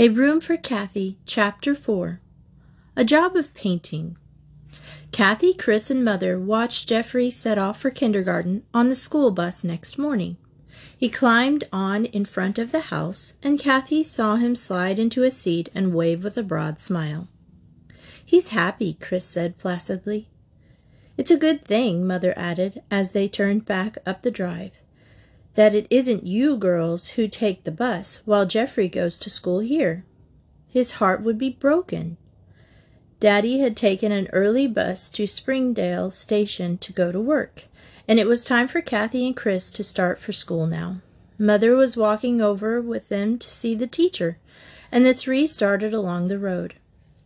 A 0.00 0.08
Room 0.08 0.40
for 0.40 0.56
Cathy, 0.56 1.18
Chapter 1.26 1.74
4 1.74 2.20
A 2.94 3.04
Job 3.04 3.34
of 3.34 3.52
Painting. 3.52 4.16
Cathy, 5.10 5.52
Chris, 5.52 5.90
and 5.90 6.04
Mother 6.04 6.38
watched 6.38 6.88
Jeffrey 6.88 7.30
set 7.30 7.58
off 7.58 7.80
for 7.80 7.90
kindergarten 7.90 8.62
on 8.72 8.86
the 8.86 8.94
school 8.94 9.32
bus 9.32 9.64
next 9.64 9.98
morning. 9.98 10.36
He 10.96 11.08
climbed 11.08 11.64
on 11.72 12.04
in 12.04 12.24
front 12.24 12.60
of 12.60 12.70
the 12.70 12.92
house, 12.94 13.34
and 13.42 13.58
Cathy 13.58 14.04
saw 14.04 14.36
him 14.36 14.54
slide 14.54 15.00
into 15.00 15.24
a 15.24 15.32
seat 15.32 15.68
and 15.74 15.92
wave 15.92 16.22
with 16.22 16.38
a 16.38 16.44
broad 16.44 16.78
smile. 16.78 17.26
He's 18.24 18.50
happy, 18.50 18.94
Chris 18.94 19.24
said 19.24 19.58
placidly. 19.58 20.28
It's 21.16 21.32
a 21.32 21.36
good 21.36 21.64
thing, 21.64 22.06
Mother 22.06 22.34
added 22.36 22.84
as 22.88 23.10
they 23.10 23.26
turned 23.26 23.66
back 23.66 23.98
up 24.06 24.22
the 24.22 24.30
drive 24.30 24.80
that 25.54 25.74
it 25.74 25.86
isn't 25.90 26.26
you 26.26 26.56
girls 26.56 27.08
who 27.10 27.28
take 27.28 27.64
the 27.64 27.70
bus 27.70 28.20
while 28.24 28.46
Jeffrey 28.46 28.88
goes 28.88 29.16
to 29.18 29.30
school 29.30 29.60
here. 29.60 30.04
His 30.68 30.92
heart 30.92 31.22
would 31.22 31.38
be 31.38 31.50
broken. 31.50 32.16
Daddy 33.20 33.58
had 33.58 33.76
taken 33.76 34.12
an 34.12 34.28
early 34.32 34.66
bus 34.66 35.10
to 35.10 35.26
Springdale 35.26 36.10
Station 36.10 36.78
to 36.78 36.92
go 36.92 37.10
to 37.10 37.20
work, 37.20 37.64
and 38.06 38.20
it 38.20 38.28
was 38.28 38.44
time 38.44 38.68
for 38.68 38.80
Cathy 38.80 39.26
and 39.26 39.36
Chris 39.36 39.70
to 39.72 39.82
start 39.82 40.18
for 40.18 40.32
school 40.32 40.66
now. 40.66 41.00
Mother 41.38 41.74
was 41.74 41.96
walking 41.96 42.40
over 42.40 42.80
with 42.80 43.08
them 43.08 43.38
to 43.38 43.50
see 43.50 43.74
the 43.74 43.86
teacher, 43.86 44.38
and 44.92 45.04
the 45.04 45.14
three 45.14 45.46
started 45.46 45.92
along 45.92 46.28
the 46.28 46.38
road. 46.38 46.74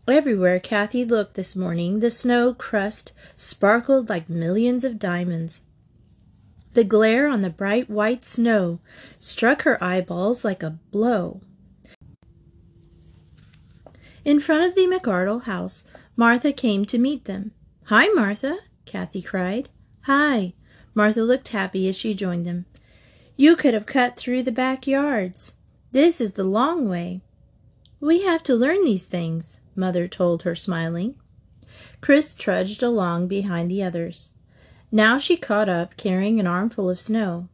Everywhere 0.09 0.59
Cathy 0.59 1.05
looked 1.05 1.35
this 1.35 1.55
morning, 1.55 2.01
the 2.01 2.11
snow 2.11 2.55
crust 2.55 3.13
sparkled 3.37 4.09
like 4.09 4.29
millions 4.29 4.85
of 4.85 4.99
diamonds. 4.99 5.63
The 6.74 6.84
glare 6.84 7.28
on 7.28 7.42
the 7.42 7.51
bright 7.51 7.90
white 7.90 8.24
snow 8.24 8.80
struck 9.18 9.62
her 9.62 9.82
eyeballs 9.82 10.45
like 10.45 10.62
a 10.62 10.78
blow. 10.90 11.42
In 14.24 14.40
front 14.40 14.65
of 14.65 14.74
the 14.74 14.87
McArdle 14.87 15.45
house, 15.45 15.84
Martha 16.16 16.52
came 16.52 16.84
to 16.87 16.98
meet 16.98 17.24
them. 17.24 17.52
Hi, 17.84 18.09
Martha, 18.09 18.59
Cathy 18.87 19.20
cried. 19.20 19.68
Hi. 20.02 20.54
Martha 20.95 21.23
looked 21.23 21.48
happy 21.48 21.88
as 21.88 21.98
she 21.98 22.15
joined 22.15 22.46
them. 22.46 22.66
You 23.37 23.56
could 23.56 23.74
have 23.74 23.87
cut 23.87 24.16
through 24.16 24.43
the 24.43 24.52
backyards. 24.52 25.54
This 25.90 26.20
is 26.20 26.32
the 26.32 26.45
long 26.45 26.88
way. 26.88 27.23
We 28.00 28.23
have 28.23 28.43
to 28.45 28.54
learn 28.54 28.84
these 28.84 29.04
things, 29.04 29.60
Mother 29.74 30.09
told 30.09 30.43
her, 30.43 30.54
smiling. 30.54 31.16
Chris 32.00 32.34
trudged 32.34 32.82
along 32.82 33.28
behind 33.28 33.70
the 33.70 33.82
others. 33.82 34.30
Now 34.95 35.16
she 35.16 35.38
caught 35.38 35.71
up, 35.71 35.96
carrying 35.96 36.38
an 36.38 36.46
armful 36.46 36.90
of 36.90 37.01
snow. 37.01 37.48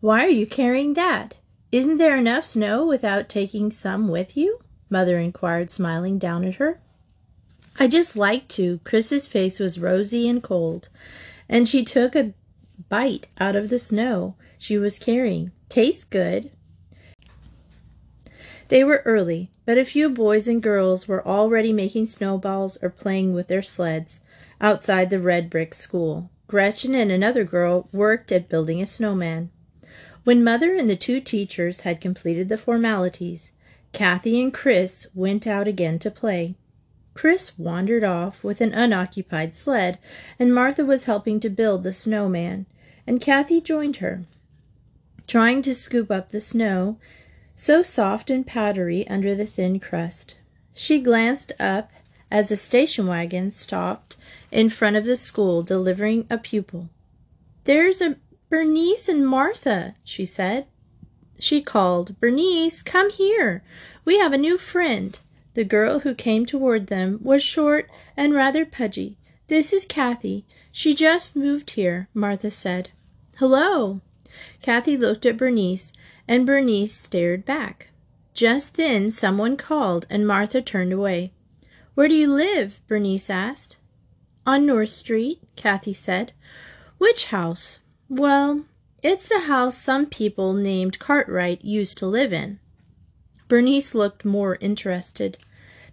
Why 0.00 0.24
are 0.24 0.30
you 0.30 0.46
carrying 0.46 0.94
that? 0.94 1.34
Isn't 1.70 1.98
there 1.98 2.16
enough 2.16 2.46
snow 2.46 2.86
without 2.86 3.28
taking 3.28 3.70
some 3.70 4.08
with 4.08 4.38
you? 4.38 4.60
Mother 4.88 5.18
inquired, 5.18 5.70
smiling 5.70 6.18
down 6.18 6.44
at 6.44 6.54
her. 6.54 6.80
I 7.78 7.88
just 7.88 8.16
like 8.16 8.48
to. 8.48 8.80
Chris's 8.84 9.26
face 9.26 9.60
was 9.60 9.78
rosy 9.78 10.26
and 10.26 10.42
cold, 10.42 10.88
and 11.46 11.68
she 11.68 11.84
took 11.84 12.16
a 12.16 12.32
bite 12.88 13.28
out 13.38 13.54
of 13.54 13.68
the 13.68 13.78
snow 13.78 14.34
she 14.58 14.78
was 14.78 14.98
carrying. 14.98 15.52
Tastes 15.68 16.04
good. 16.04 16.50
They 18.68 18.82
were 18.82 19.02
early, 19.04 19.50
but 19.66 19.76
a 19.76 19.84
few 19.84 20.08
boys 20.08 20.48
and 20.48 20.62
girls 20.62 21.06
were 21.06 21.26
already 21.26 21.72
making 21.72 22.06
snowballs 22.06 22.78
or 22.80 22.88
playing 22.88 23.34
with 23.34 23.48
their 23.48 23.62
sleds 23.62 24.20
outside 24.58 25.10
the 25.10 25.20
red 25.20 25.50
brick 25.50 25.74
school. 25.74 26.30
Gretchen 26.46 26.94
and 26.94 27.10
another 27.10 27.44
girl 27.44 27.88
worked 27.92 28.30
at 28.30 28.48
building 28.48 28.82
a 28.82 28.86
snowman. 28.86 29.50
When 30.24 30.44
Mother 30.44 30.74
and 30.74 30.88
the 30.88 30.96
two 30.96 31.20
teachers 31.20 31.80
had 31.80 32.00
completed 32.00 32.48
the 32.48 32.58
formalities, 32.58 33.52
Cathy 33.92 34.40
and 34.40 34.52
Chris 34.52 35.08
went 35.14 35.46
out 35.46 35.66
again 35.66 35.98
to 36.00 36.10
play. 36.10 36.54
Chris 37.14 37.58
wandered 37.58 38.04
off 38.04 38.42
with 38.42 38.60
an 38.60 38.72
unoccupied 38.72 39.56
sled, 39.56 39.98
and 40.38 40.54
Martha 40.54 40.84
was 40.84 41.04
helping 41.04 41.40
to 41.40 41.50
build 41.50 41.82
the 41.82 41.92
snowman, 41.92 42.66
and 43.06 43.20
Cathy 43.20 43.60
joined 43.60 43.96
her. 43.96 44.22
Trying 45.26 45.62
to 45.62 45.74
scoop 45.74 46.10
up 46.10 46.30
the 46.30 46.40
snow, 46.40 46.98
so 47.54 47.82
soft 47.82 48.30
and 48.30 48.46
powdery 48.46 49.06
under 49.08 49.34
the 49.34 49.46
thin 49.46 49.78
crust. 49.78 50.36
She 50.74 51.00
glanced 51.00 51.52
up 51.60 51.90
as 52.32 52.50
a 52.50 52.56
station 52.56 53.06
wagon 53.06 53.50
stopped 53.50 54.16
in 54.50 54.70
front 54.70 54.96
of 54.96 55.04
the 55.04 55.18
school 55.18 55.62
delivering 55.62 56.26
a 56.30 56.38
pupil. 56.38 56.88
There's 57.64 58.00
a 58.00 58.16
Bernice 58.48 59.06
and 59.06 59.26
Martha, 59.26 59.94
she 60.02 60.24
said. 60.24 60.66
She 61.38 61.60
called, 61.60 62.18
Bernice, 62.20 62.80
come 62.80 63.10
here. 63.10 63.62
We 64.06 64.18
have 64.18 64.32
a 64.32 64.38
new 64.38 64.56
friend. 64.56 65.18
The 65.52 65.64
girl 65.64 66.00
who 66.00 66.14
came 66.14 66.46
toward 66.46 66.86
them 66.86 67.18
was 67.22 67.42
short 67.42 67.90
and 68.16 68.32
rather 68.32 68.64
pudgy. 68.64 69.18
This 69.48 69.70
is 69.70 69.84
Cathy. 69.84 70.46
She 70.70 70.94
just 70.94 71.36
moved 71.36 71.72
here, 71.72 72.08
Martha 72.14 72.50
said. 72.50 72.88
Hello. 73.36 74.00
Cathy 74.62 74.96
looked 74.96 75.26
at 75.26 75.36
Bernice, 75.36 75.92
and 76.26 76.46
Bernice 76.46 76.94
stared 76.94 77.44
back. 77.44 77.88
Just 78.32 78.76
then 78.76 79.10
someone 79.10 79.58
called, 79.58 80.06
and 80.08 80.26
Martha 80.26 80.62
turned 80.62 80.94
away. 80.94 81.32
Where 81.94 82.08
do 82.08 82.14
you 82.14 82.32
live? 82.32 82.80
Bernice 82.88 83.28
asked. 83.28 83.76
On 84.46 84.64
North 84.64 84.90
Street, 84.90 85.40
Cathy 85.56 85.92
said. 85.92 86.32
Which 86.98 87.26
house? 87.26 87.80
Well, 88.08 88.64
it's 89.02 89.28
the 89.28 89.40
house 89.40 89.76
some 89.76 90.06
people 90.06 90.54
named 90.54 90.98
Cartwright 90.98 91.64
used 91.64 91.98
to 91.98 92.06
live 92.06 92.32
in. 92.32 92.58
Bernice 93.46 93.94
looked 93.94 94.24
more 94.24 94.56
interested. 94.60 95.36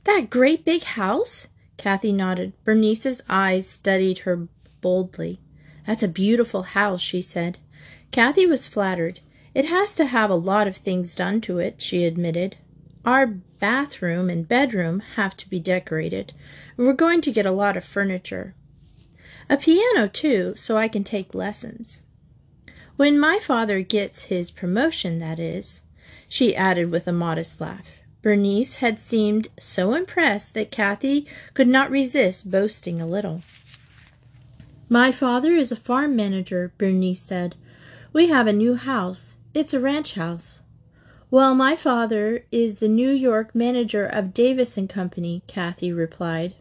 That 0.06 0.30
great 0.30 0.64
big 0.64 0.84
house? 0.84 1.48
Cathy 1.76 2.14
nodded. 2.14 2.54
Bernice's 2.64 3.22
eyes 3.28 3.68
studied 3.68 4.20
her 4.20 4.48
boldly. 4.80 5.40
That's 5.86 6.04
a 6.04 6.08
beautiful 6.08 6.64
house, 6.64 7.02
she 7.02 7.22
said. 7.22 7.58
Cathy 8.12 8.46
was 8.46 8.68
flattered. 8.68 9.20
It 9.54 9.66
has 9.66 9.94
to 9.96 10.06
have 10.06 10.30
a 10.30 10.36
lot 10.36 10.68
of 10.68 10.78
things 10.78 11.14
done 11.14 11.42
to 11.42 11.60
it, 11.60 11.81
she 11.81 12.06
admitted. 12.06 12.56
Our 13.06 13.28
bathroom 13.28 14.30
and 14.30 14.48
bedroom 14.48 15.02
have 15.16 15.38
to 15.38 15.50
be 15.50 15.60
decorated. 15.60 16.34
We're 16.76 16.94
going 16.94 17.22
to 17.22 17.32
get 17.32 17.46
a 17.46 17.52
lot 17.52 17.78
of 17.78 17.84
furniture. 17.84 18.56
A 19.50 19.58
piano, 19.58 20.08
too, 20.08 20.54
so 20.56 20.78
I 20.78 20.88
can 20.88 21.04
take 21.04 21.34
lessons. 21.34 22.04
When 22.98 23.18
my 23.18 23.40
father 23.40 23.82
gets 23.82 24.26
his 24.26 24.52
promotion, 24.52 25.20
that 25.20 25.40
is, 25.40 25.82
she 26.28 26.56
added 26.56 26.92
with 26.92 27.08
a 27.08 27.14
modest 27.14 27.62
laugh. 27.62 27.88
Bernice 28.22 28.76
had 28.76 29.00
seemed 29.00 29.48
so 29.58 29.94
impressed 29.94 30.54
that 30.54 30.72
Cathy 30.72 31.26
could 31.54 31.70
not 31.70 31.90
resist 31.90 32.52
boasting 32.52 33.02
a 33.02 33.08
little. 33.08 33.42
My 34.90 35.12
father 35.12 35.54
is 35.54 35.72
a 35.72 35.78
farm 35.78 36.16
manager, 36.16 36.74
Bernice 36.78 37.22
said. 37.22 37.56
We 38.12 38.28
have 38.28 38.48
a 38.48 38.54
new 38.54 38.76
house. 38.76 39.38
It's 39.54 39.74
a 39.74 39.80
ranch 39.80 40.16
house. 40.16 40.60
Well, 41.32 41.54
my 41.54 41.76
father 41.76 42.44
is 42.52 42.80
the 42.80 42.88
New 42.88 43.12
York 43.12 43.54
manager 43.54 44.04
of 44.04 44.34
Davis 44.34 44.78
and 44.78 44.90
Company, 44.90 45.44
Cathy 45.46 45.92
replied. 45.92 46.56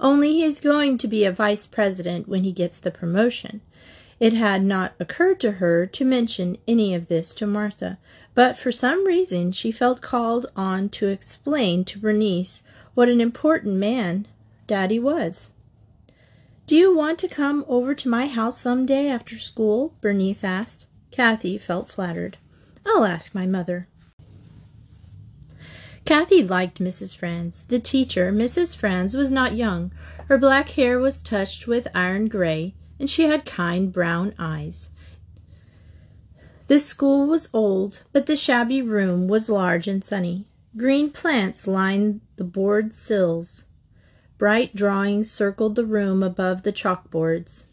Only 0.00 0.32
he 0.32 0.42
is 0.42 0.58
going 0.58 0.98
to 0.98 1.06
be 1.06 1.24
a 1.24 1.30
vice 1.30 1.64
president 1.64 2.28
when 2.28 2.42
he 2.42 2.50
gets 2.50 2.80
the 2.80 2.90
promotion. 2.90 3.60
It 4.18 4.34
had 4.34 4.64
not 4.64 4.94
occurred 4.98 5.38
to 5.40 5.52
her 5.52 5.86
to 5.86 6.04
mention 6.04 6.58
any 6.66 6.92
of 6.92 7.06
this 7.06 7.32
to 7.34 7.46
Martha, 7.46 7.98
but 8.34 8.56
for 8.56 8.72
some 8.72 9.06
reason 9.06 9.52
she 9.52 9.70
felt 9.70 10.00
called 10.00 10.46
on 10.56 10.88
to 10.90 11.06
explain 11.06 11.84
to 11.84 12.00
Bernice 12.00 12.64
what 12.94 13.08
an 13.08 13.20
important 13.20 13.76
man 13.76 14.26
Daddy 14.66 14.98
was. 14.98 15.52
Do 16.66 16.74
you 16.74 16.94
want 16.94 17.20
to 17.20 17.28
come 17.28 17.64
over 17.68 17.94
to 17.94 18.08
my 18.08 18.26
house 18.26 18.58
some 18.58 18.86
day 18.86 19.08
after 19.08 19.36
school? 19.36 19.94
Bernice 20.00 20.42
asked. 20.42 20.88
Cathy 21.12 21.58
felt 21.58 21.88
flattered. 21.88 22.38
I'll 22.88 23.04
ask 23.04 23.34
my 23.34 23.46
mother. 23.46 23.88
Cathy 26.04 26.42
liked 26.42 26.80
Mrs. 26.80 27.14
Franz. 27.14 27.64
The 27.64 27.78
teacher, 27.78 28.32
Mrs. 28.32 28.74
Franz, 28.74 29.14
was 29.14 29.30
not 29.30 29.54
young. 29.54 29.92
Her 30.28 30.38
black 30.38 30.70
hair 30.70 30.98
was 30.98 31.20
touched 31.20 31.66
with 31.66 31.86
iron 31.94 32.28
gray, 32.28 32.74
and 32.98 33.10
she 33.10 33.24
had 33.24 33.44
kind 33.44 33.92
brown 33.92 34.34
eyes. 34.38 34.88
The 36.68 36.78
school 36.78 37.26
was 37.26 37.48
old, 37.52 38.04
but 38.12 38.26
the 38.26 38.36
shabby 38.36 38.82
room 38.82 39.28
was 39.28 39.48
large 39.48 39.86
and 39.86 40.02
sunny. 40.02 40.46
Green 40.76 41.10
plants 41.10 41.66
lined 41.66 42.20
the 42.36 42.44
board 42.44 42.94
sills. 42.94 43.64
Bright 44.38 44.74
drawings 44.74 45.30
circled 45.30 45.76
the 45.76 45.84
room 45.84 46.22
above 46.22 46.62
the 46.62 46.72
chalkboards. 46.72 47.64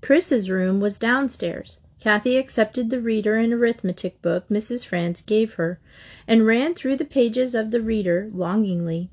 Chris's 0.00 0.50
room 0.50 0.80
was 0.80 0.98
downstairs. 0.98 1.78
Cathy 2.02 2.36
accepted 2.36 2.90
the 2.90 3.00
reader 3.00 3.36
and 3.36 3.52
arithmetic 3.52 4.20
book 4.22 4.48
Mrs. 4.48 4.84
Franz 4.84 5.22
gave 5.22 5.54
her, 5.54 5.78
and 6.26 6.44
ran 6.44 6.74
through 6.74 6.96
the 6.96 7.04
pages 7.04 7.54
of 7.54 7.70
the 7.70 7.80
reader 7.80 8.28
longingly. 8.34 9.08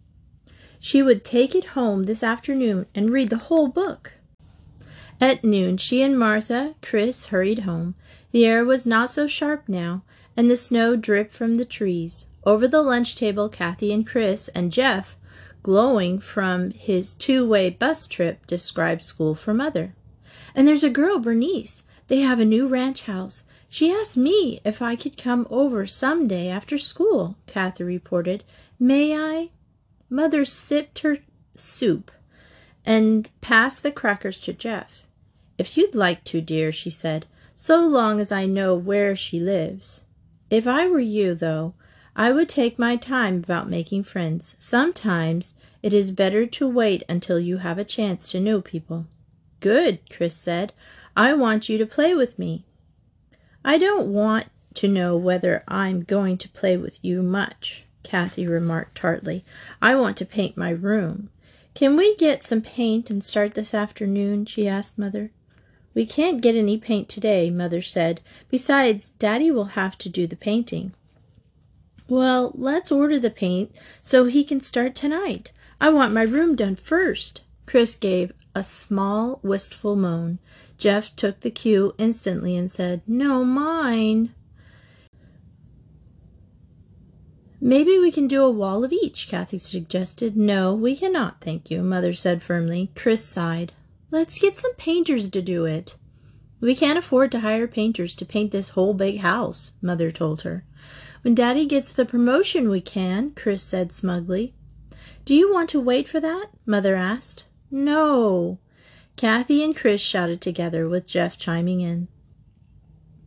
She 0.80 1.03
would 1.03 1.24
take 1.24 1.53
it 1.53 1.75
home 1.75 2.06
this 2.06 2.24
afternoon 2.24 2.88
and 2.95 3.12
read 3.12 3.30
the 3.30 3.38
whole 3.38 3.68
book. 3.68 4.13
At 5.21 5.44
noon, 5.44 5.77
she 5.77 6.01
and 6.01 6.18
Martha, 6.18 6.74
Chris 6.81 7.25
hurried 7.25 7.59
home. 7.59 7.94
The 8.31 8.47
air 8.47 8.65
was 8.65 8.88
not 8.88 9.12
so 9.12 9.27
sharp 9.27 9.69
now, 9.69 10.01
and 10.35 10.50
the 10.50 10.57
snow 10.57 10.95
dripped 10.95 11.31
from 11.31 11.57
the 11.57 11.65
trees. 11.65 12.25
Over 12.44 12.68
the 12.68 12.81
lunch 12.81 13.15
table, 13.15 13.50
Cathy 13.50 13.94
and 13.94 14.07
Chris 14.07 14.47
and 14.56 14.71
Jeff, 14.71 15.15
glowing 15.62 16.18
from 16.18 16.71
his 16.71 17.13
two 17.13 17.47
way 17.47 17.69
bus 17.69 18.07
trip, 18.07 18.47
described 18.47 19.03
school 19.03 19.35
for 19.35 19.53
Mother. 19.53 19.94
And 20.56 20.68
there's 20.68 20.83
a 20.83 20.89
girl, 20.89 21.19
Bernice. 21.19 21.83
They 22.09 22.21
have 22.21 22.39
a 22.39 22.45
new 22.45 22.67
ranch 22.67 23.03
house. 23.03 23.44
She 23.69 23.91
asked 23.91 24.17
me 24.17 24.59
if 24.65 24.81
I 24.81 24.95
could 24.95 25.15
come 25.15 25.47
over 25.50 25.85
some 25.85 26.27
day 26.27 26.50
after 26.50 26.77
school, 26.77 27.38
Cathy 27.45 27.83
reported. 27.83 28.44
May 28.79 29.15
I? 29.15 29.51
Mother 30.09 30.44
sipped 30.44 31.00
her 31.00 31.19
soup 31.56 32.11
and 32.83 33.29
passed 33.41 33.83
the 33.83 33.91
crackers 33.91 34.41
to 34.41 34.53
Jeff. 34.53 35.03
If 35.59 35.77
you'd 35.77 35.94
like 35.94 36.23
to, 36.25 36.41
dear, 36.41 36.71
she 36.71 36.89
said, 36.89 37.27
so 37.56 37.85
long 37.85 38.19
as 38.19 38.31
I 38.31 38.47
know 38.47 38.73
where 38.73 39.15
she 39.15 39.39
lives. 39.39 40.03
If 40.50 40.65
I 40.65 40.88
were 40.88 41.00
you, 41.00 41.35
though, 41.35 41.75
I 42.15 42.31
would 42.31 42.50
take 42.50 42.79
my 42.79 42.95
time 42.95 43.38
about 43.38 43.69
making 43.69 44.06
friends. 44.06 44.56
Sometimes 44.57 45.53
it 45.83 45.94
is 45.94 46.09
better 46.09 46.47
to 46.47 46.67
wait 46.67 47.03
until 47.07 47.39
you 47.39 47.57
have 47.57 47.77
a 47.77 47.83
chance 47.83 48.31
to 48.31 48.39
know 48.39 48.61
people. 48.61 49.06
Good, 49.59 50.09
Chris 50.09 50.35
said. 50.35 50.73
I 51.19 51.33
want 51.33 51.68
you 51.68 51.77
to 51.77 51.86
play 51.86 52.16
with 52.16 52.39
me. 52.39 52.63
I 53.66 53.77
don't 53.77 54.07
want 54.07 54.45
to 54.75 54.88
know 54.88 55.18
whether 55.18 55.66
I'm 55.68 56.04
going 56.04 56.38
to 56.38 56.48
play 56.48 56.77
with 56.77 57.04
you 57.04 57.21
much, 57.21 57.83
Cathy 58.04 58.48
remarked 58.48 58.95
tartly. 58.95 59.44
I 59.81 59.95
want 59.95 60.16
to 60.16 60.25
paint 60.25 60.56
my 60.56 60.69
room. 60.69 61.30
Can 61.75 61.98
we 61.98 62.16
get 62.16 62.45
some 62.45 62.62
paint 62.62 63.10
and 63.10 63.21
start 63.21 63.54
this 63.54 63.74
afternoon? 63.74 64.45
she 64.45 64.66
asked 64.66 64.98
Mother. 64.98 65.31
We 65.94 66.06
can't 66.06 66.39
get 66.39 66.56
any 66.56 66.77
paint 66.77 67.10
today, 67.10 67.50
Mother 67.50 67.81
said. 67.81 68.21
Besides, 68.50 69.12
Daddy 69.12 69.51
will 69.51 69.75
have 69.75 69.98
to 69.98 70.07
do 70.07 70.25
the 70.25 70.38
painting. 70.38 70.94
Well, 72.07 72.54
let's 72.56 72.94
order 72.94 73.19
the 73.19 73.30
paint 73.30 73.75
so 74.01 74.24
he 74.24 74.45
can 74.45 74.62
start 74.62 74.95
tonight. 74.95 75.51
I 75.81 75.89
want 75.89 76.13
my 76.13 76.24
room 76.24 76.56
done 76.56 76.77
first. 76.77 77.42
Chris 77.66 77.98
gave 77.98 78.31
a 78.55 78.63
small, 78.63 79.39
wistful 79.43 79.95
moan. 79.95 80.39
Jeff 80.77 81.15
took 81.15 81.41
the 81.41 81.51
cue 81.51 81.93
instantly 81.97 82.55
and 82.55 82.69
said, 82.69 83.01
No, 83.07 83.43
mine. 83.43 84.33
Maybe 87.61 87.99
we 87.99 88.11
can 88.11 88.27
do 88.27 88.43
a 88.43 88.49
wall 88.49 88.85
of 88.85 88.93
each, 88.93 89.27
Cathy 89.27 89.57
suggested. 89.57 90.37
No, 90.37 90.73
we 90.73 90.95
cannot, 90.95 91.41
thank 91.41 91.69
you, 91.69 91.83
Mother 91.83 92.13
said 92.13 92.41
firmly. 92.41 92.89
Chris 92.95 93.25
sighed. 93.25 93.73
Let's 94.11 94.39
get 94.39 94.55
some 94.55 94.73
painters 94.75 95.27
to 95.29 95.41
do 95.41 95.65
it. 95.65 95.97
We 96.61 96.73
can't 96.73 96.97
afford 96.97 97.31
to 97.33 97.41
hire 97.41 97.67
painters 97.67 98.15
to 98.15 98.25
paint 98.25 98.51
this 98.51 98.69
whole 98.69 98.93
big 98.93 99.19
house, 99.19 99.71
Mother 99.81 100.09
told 100.09 100.43
her. 100.43 100.65
When 101.21 101.35
Daddy 101.35 101.65
gets 101.65 101.91
the 101.91 102.05
promotion, 102.05 102.69
we 102.69 102.79
can, 102.79 103.31
Chris 103.31 103.61
said 103.61 103.91
smugly. 103.91 104.53
Do 105.25 105.35
you 105.35 105.51
want 105.51 105.69
to 105.71 105.79
wait 105.79 106.07
for 106.07 106.19
that? 106.21 106.47
Mother 106.65 106.95
asked. 106.95 107.43
No. 107.71 108.57
Cathy 109.16 109.63
and 109.63 109.75
Chris 109.75 110.01
shouted 110.01 110.42
together, 110.42 110.88
with 110.88 111.06
Jeff 111.06 111.38
chiming 111.38 111.81
in. 111.81 112.07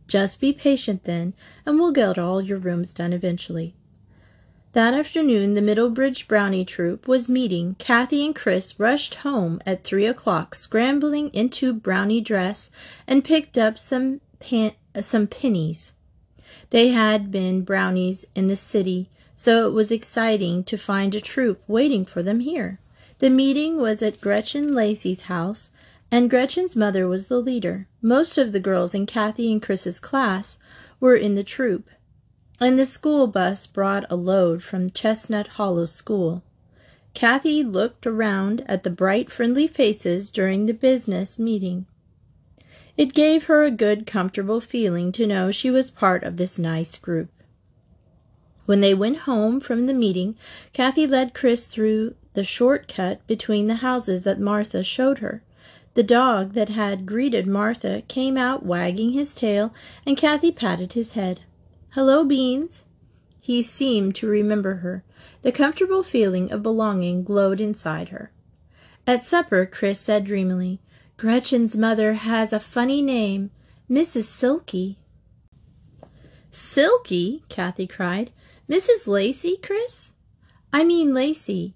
Just 0.07 0.39
be 0.39 0.53
patient 0.53 1.05
then, 1.05 1.33
and 1.65 1.79
we'll 1.79 1.91
get 1.91 2.19
all 2.19 2.41
your 2.41 2.57
rooms 2.57 2.93
done 2.93 3.13
eventually. 3.13 3.75
That 4.73 4.95
afternoon, 4.95 5.53
the 5.53 5.61
Middlebridge 5.61 6.27
Brownie 6.27 6.65
Troop 6.65 7.07
was 7.07 7.29
meeting. 7.29 7.75
Cathy 7.77 8.25
and 8.25 8.35
Chris 8.35 8.79
rushed 8.79 9.15
home 9.15 9.61
at 9.67 9.83
three 9.83 10.07
o'clock, 10.07 10.55
scrambling 10.55 11.29
into 11.29 11.73
brownie 11.73 12.21
dress, 12.21 12.71
and 13.05 13.23
picked 13.23 13.55
up 13.55 13.77
some 13.77 14.19
pan- 14.39 14.73
some 14.99 15.27
pennies. 15.27 15.93
They 16.71 16.89
had 16.89 17.31
been 17.31 17.63
brownies 17.63 18.25
in 18.33 18.47
the 18.47 18.55
city, 18.55 19.11
so 19.35 19.67
it 19.67 19.73
was 19.73 19.91
exciting 19.91 20.63
to 20.63 20.77
find 20.77 21.13
a 21.13 21.21
troop 21.21 21.61
waiting 21.67 22.03
for 22.03 22.23
them 22.23 22.39
here. 22.39 22.79
The 23.23 23.29
meeting 23.29 23.77
was 23.77 24.01
at 24.01 24.19
Gretchen 24.19 24.73
Lacey's 24.73 25.21
house, 25.31 25.71
and 26.11 26.29
Gretchen's 26.29 26.75
mother 26.75 27.07
was 27.07 27.27
the 27.27 27.39
leader. 27.39 27.87
Most 28.01 28.37
of 28.37 28.51
the 28.51 28.59
girls 28.59 28.93
in 28.93 29.05
Cathy 29.05 29.49
and 29.49 29.61
Chris's 29.61 29.97
class 29.97 30.57
were 30.99 31.15
in 31.15 31.35
the 31.35 31.41
troop, 31.41 31.89
and 32.59 32.77
the 32.77 32.85
school 32.85 33.27
bus 33.27 33.65
brought 33.65 34.03
a 34.09 34.17
load 34.17 34.61
from 34.61 34.89
Chestnut 34.89 35.47
Hollow 35.55 35.85
School. 35.85 36.43
Cathy 37.13 37.63
looked 37.63 38.05
around 38.05 38.65
at 38.67 38.83
the 38.83 38.89
bright, 38.89 39.31
friendly 39.31 39.67
faces 39.67 40.29
during 40.29 40.65
the 40.65 40.73
business 40.73 41.39
meeting. 41.39 41.85
It 42.97 43.13
gave 43.13 43.45
her 43.45 43.63
a 43.63 43.71
good, 43.71 44.05
comfortable 44.05 44.59
feeling 44.59 45.13
to 45.13 45.25
know 45.25 45.49
she 45.49 45.71
was 45.71 45.89
part 45.89 46.23
of 46.23 46.35
this 46.35 46.59
nice 46.59 46.97
group. 46.97 47.29
When 48.65 48.81
they 48.81 48.93
went 48.93 49.19
home 49.19 49.61
from 49.61 49.85
the 49.85 49.93
meeting, 49.93 50.35
Cathy 50.73 51.07
led 51.07 51.33
Chris 51.33 51.67
through 51.67 52.15
the 52.33 52.43
short 52.43 52.87
cut 52.87 53.25
between 53.27 53.67
the 53.67 53.75
houses 53.75 54.23
that 54.23 54.39
Martha 54.39 54.83
showed 54.83 55.19
her. 55.19 55.43
The 55.93 56.03
dog 56.03 56.53
that 56.53 56.69
had 56.69 57.05
greeted 57.05 57.45
Martha 57.45 58.01
came 58.07 58.37
out 58.37 58.65
wagging 58.65 59.11
his 59.11 59.33
tail, 59.33 59.73
and 60.05 60.17
Cathy 60.17 60.51
patted 60.51 60.93
his 60.93 61.11
head. 61.11 61.41
Hello, 61.91 62.23
Beans. 62.23 62.85
He 63.39 63.61
seemed 63.61 64.15
to 64.15 64.27
remember 64.27 64.75
her. 64.75 65.03
The 65.43 65.51
comfortable 65.51 66.01
feeling 66.01 66.51
of 66.51 66.63
belonging 66.63 67.23
glowed 67.23 67.61
inside 67.61 68.09
her. 68.09 68.31
At 69.05 69.23
supper, 69.23 69.65
Chris 69.65 69.99
said 69.99 70.25
dreamily, 70.25 70.79
Gretchen's 71.17 71.77
mother 71.77 72.13
has 72.13 72.51
a 72.51 72.59
funny 72.59 73.01
name, 73.01 73.51
Mrs. 73.89 74.23
Silky. 74.23 74.97
Silky? 76.49 77.43
Cathy 77.49 77.85
cried. 77.85 78.31
Mrs. 78.69 79.07
Lacey, 79.07 79.57
Chris? 79.61 80.13
I 80.71 80.83
mean 80.83 81.13
Lacey. 81.13 81.75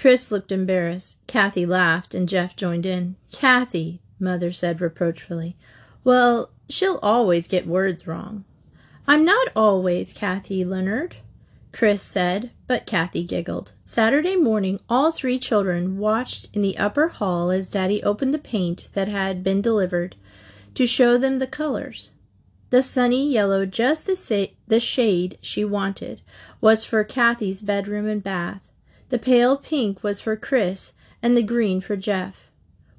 Chris 0.00 0.32
looked 0.32 0.50
embarrassed. 0.50 1.18
Cathy 1.26 1.66
laughed, 1.66 2.14
and 2.14 2.26
Jeff 2.26 2.56
joined 2.56 2.86
in. 2.86 3.16
Cathy, 3.30 4.00
Mother 4.18 4.50
said 4.50 4.80
reproachfully. 4.80 5.56
Well, 6.04 6.48
she'll 6.70 6.98
always 7.02 7.46
get 7.46 7.66
words 7.66 8.06
wrong. 8.06 8.44
I'm 9.06 9.26
not 9.26 9.48
always 9.54 10.14
Cathy 10.14 10.64
Leonard, 10.64 11.16
Chris 11.70 12.00
said, 12.00 12.50
but 12.66 12.86
Cathy 12.86 13.24
giggled. 13.24 13.72
Saturday 13.84 14.36
morning, 14.36 14.80
all 14.88 15.12
three 15.12 15.38
children 15.38 15.98
watched 15.98 16.48
in 16.54 16.62
the 16.62 16.78
upper 16.78 17.08
hall 17.08 17.50
as 17.50 17.68
Daddy 17.68 18.02
opened 18.02 18.32
the 18.32 18.38
paint 18.38 18.88
that 18.94 19.08
had 19.08 19.42
been 19.42 19.60
delivered 19.60 20.16
to 20.76 20.86
show 20.86 21.18
them 21.18 21.40
the 21.40 21.46
colors. 21.46 22.10
The 22.70 22.80
sunny 22.80 23.30
yellow, 23.30 23.66
just 23.66 24.06
the, 24.06 24.16
sa- 24.16 24.46
the 24.66 24.80
shade 24.80 25.36
she 25.42 25.62
wanted, 25.62 26.22
was 26.62 26.86
for 26.86 27.04
Cathy's 27.04 27.60
bedroom 27.60 28.08
and 28.08 28.24
bath. 28.24 28.70
The 29.10 29.18
pale 29.18 29.56
pink 29.56 30.02
was 30.02 30.20
for 30.20 30.36
Chris, 30.36 30.92
and 31.22 31.36
the 31.36 31.42
green 31.42 31.80
for 31.80 31.96
Jeff. 31.96 32.50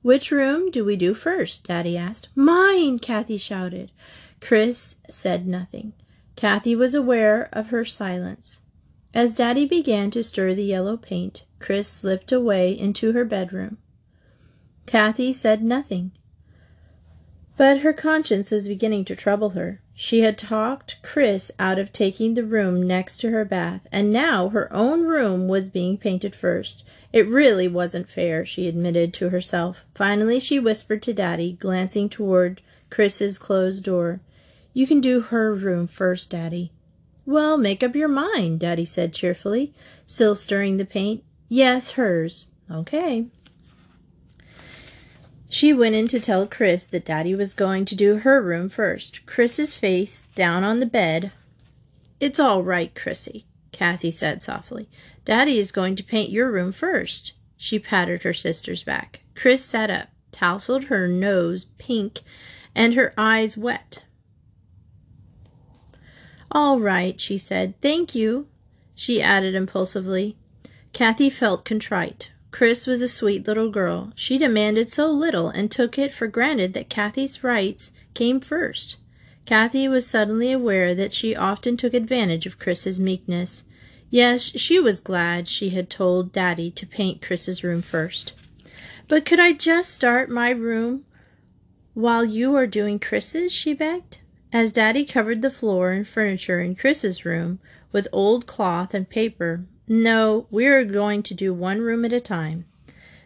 Which 0.02 0.32
room 0.32 0.72
do 0.72 0.84
we 0.84 0.96
do 0.96 1.14
first? 1.14 1.66
Daddy 1.68 1.98
asked. 1.98 2.30
Mine, 2.36 3.00
Cathy 3.00 3.38
shouted. 3.38 3.92
Chris 4.40 4.98
said 5.10 5.48
nothing. 5.48 5.94
Cathy 6.36 6.76
was 6.76 6.94
aware 6.94 7.50
of 7.54 7.68
her 7.68 7.86
silence. 7.86 8.62
As 9.14 9.36
Daddy 9.36 9.66
began 9.66 10.10
to 10.12 10.24
stir 10.24 10.54
the 10.54 10.64
yellow 10.64 10.98
paint, 10.98 11.46
Chris 11.60 11.88
slipped 11.88 12.32
away 12.32 12.72
into 12.72 13.12
her 13.12 13.26
bedroom. 13.26 13.78
Cathy 14.86 15.32
said 15.32 15.64
nothing. 15.64 16.12
But 17.62 17.82
her 17.82 17.94
conscience 17.94 18.50
was 18.50 18.68
beginning 18.68 19.06
to 19.06 19.16
trouble 19.16 19.52
her. 19.52 19.82
She 19.94 20.22
had 20.22 20.36
talked 20.36 20.98
Chris 21.04 21.52
out 21.60 21.78
of 21.78 21.94
taking 21.94 22.34
the 22.34 22.44
room 22.44 22.82
next 22.82 23.18
to 23.18 23.30
her 23.30 23.46
bath, 23.46 23.86
and 23.92 24.12
now 24.12 24.50
her 24.50 24.68
own 24.74 25.04
room 25.04 25.48
was 25.48 25.70
being 25.70 25.96
painted 26.00 26.34
first. 26.34 26.84
It 27.14 27.28
really 27.28 27.68
wasn't 27.68 28.10
fair, 28.10 28.48
she 28.48 28.68
admitted 28.68 29.14
to 29.14 29.30
herself. 29.30 29.86
Finally, 29.94 30.40
she 30.40 30.58
whispered 30.58 31.04
to 31.04 31.14
Daddy, 31.14 31.52
glancing 31.52 32.10
toward 32.10 32.64
Chris's 32.90 33.38
closed 33.38 33.84
door. 33.84 34.22
You 34.74 34.88
can 34.88 35.00
do 35.00 35.22
her 35.22 35.54
room 35.54 35.86
first, 35.86 36.32
Daddy. 36.32 36.72
Well, 37.28 37.60
make 37.60 37.84
up 37.84 37.96
your 37.96 38.08
mind, 38.08 38.60
Daddy 38.60 38.86
said 38.86 39.14
cheerfully, 39.14 39.72
still 40.08 40.34
stirring 40.34 40.78
the 40.78 40.84
paint. 40.84 41.24
Yes, 41.48 41.92
hers. 41.92 42.48
Okay. 42.72 43.28
She 45.52 45.74
went 45.74 45.96
in 45.96 46.08
to 46.08 46.20
tell 46.22 46.48
Chris 46.48 46.86
that 46.86 47.04
Daddy 47.04 47.36
was 47.36 47.54
going 47.54 47.84
to 47.84 47.96
do 47.96 48.20
her 48.20 48.42
room 48.42 48.70
first. 48.70 49.26
Chris's 49.26 49.76
face 49.76 50.24
down 50.34 50.64
on 50.64 50.80
the 50.80 50.86
bed. 50.86 51.34
It's 52.22 52.40
all 52.40 52.64
right, 52.64 52.96
Chrissy, 52.96 53.46
Cathy 53.74 54.12
said 54.12 54.42
softly. 54.42 54.88
Daddy 55.26 55.60
is 55.60 55.74
going 55.74 55.98
to 55.98 56.04
paint 56.04 56.30
your 56.30 56.50
room 56.50 56.72
first. 56.72 57.34
She 57.58 57.80
patted 57.80 58.24
her 58.24 58.34
sister's 58.34 58.84
back. 58.84 59.24
Chris 59.36 59.64
sat 59.66 59.92
up, 59.92 60.08
tousled 60.32 60.86
her 60.86 61.06
nose 61.06 61.66
pink 61.78 62.22
and 62.74 62.96
her 62.96 63.14
eyes 63.18 63.58
wet. 63.58 64.04
All 66.50 66.80
right, 66.80 67.20
she 67.20 67.38
said. 67.38 67.74
Thank 67.82 68.16
you, 68.16 68.48
she 68.96 69.22
added 69.22 69.54
impulsively. 69.54 70.38
Cathy 70.94 71.30
felt 71.30 71.66
contrite. 71.66 72.32
Chris 72.52 72.86
was 72.86 73.02
a 73.02 73.08
sweet 73.08 73.48
little 73.48 73.70
girl. 73.70 74.12
She 74.16 74.38
demanded 74.38 74.92
so 74.92 75.10
little 75.10 75.50
and 75.50 75.72
took 75.72 75.98
it 75.98 76.12
for 76.12 76.28
granted 76.28 76.74
that 76.74 76.90
Cathy's 76.90 77.44
rights 77.44 77.92
came 78.14 78.40
first. 78.40 78.98
Cathy 79.46 79.88
was 79.88 80.06
suddenly 80.06 80.52
aware 80.52 80.94
that 80.94 81.14
she 81.14 81.36
often 81.36 81.78
took 81.78 81.94
advantage 81.94 82.46
of 82.46 82.60
Chris's 82.60 83.00
meekness. 83.00 83.64
Yes, 84.10 84.42
she 84.42 84.80
was 84.80 85.00
glad 85.00 85.48
she 85.48 85.70
had 85.70 85.90
told 85.90 86.34
Daddy 86.34 86.70
to 86.72 86.86
paint 86.86 87.22
Chris's 87.22 87.64
room 87.64 87.82
first. 87.82 88.34
But 89.08 89.26
could 89.26 89.40
I 89.40 89.54
just 89.54 89.94
start 89.94 90.30
my 90.30 90.50
room 90.50 91.06
while 91.94 92.24
you 92.26 92.56
are 92.56 92.68
doing 92.68 93.00
Chris's? 93.00 93.52
she 93.52 93.74
begged. 93.74 94.20
As 94.54 94.74
Daddy 94.74 95.06
covered 95.06 95.42
the 95.42 95.50
floor 95.50 95.92
and 95.92 96.06
furniture 96.06 96.60
in 96.60 96.76
Chris's 96.76 97.24
room 97.24 97.60
with 97.94 98.08
old 98.12 98.46
cloth 98.46 98.94
and 98.94 99.10
paper, 99.10 99.66
no, 99.92 100.48
we 100.50 100.66
are 100.68 100.86
going 100.86 101.22
to 101.22 101.34
do 101.34 101.54
one 101.54 101.82
room 101.82 102.06
at 102.06 102.14
a 102.14 102.22
time. 102.22 102.64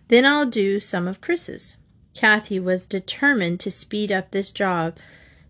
Then 0.07 0.25
I'll 0.25 0.47
do 0.47 0.79
some 0.79 1.07
of 1.07 1.21
Chris's. 1.21 1.77
Cathy 2.15 2.59
was 2.59 2.87
determined 2.87 3.59
to 3.59 3.69
speed 3.69 4.11
up 4.11 4.31
this 4.31 4.49
job 4.49 4.97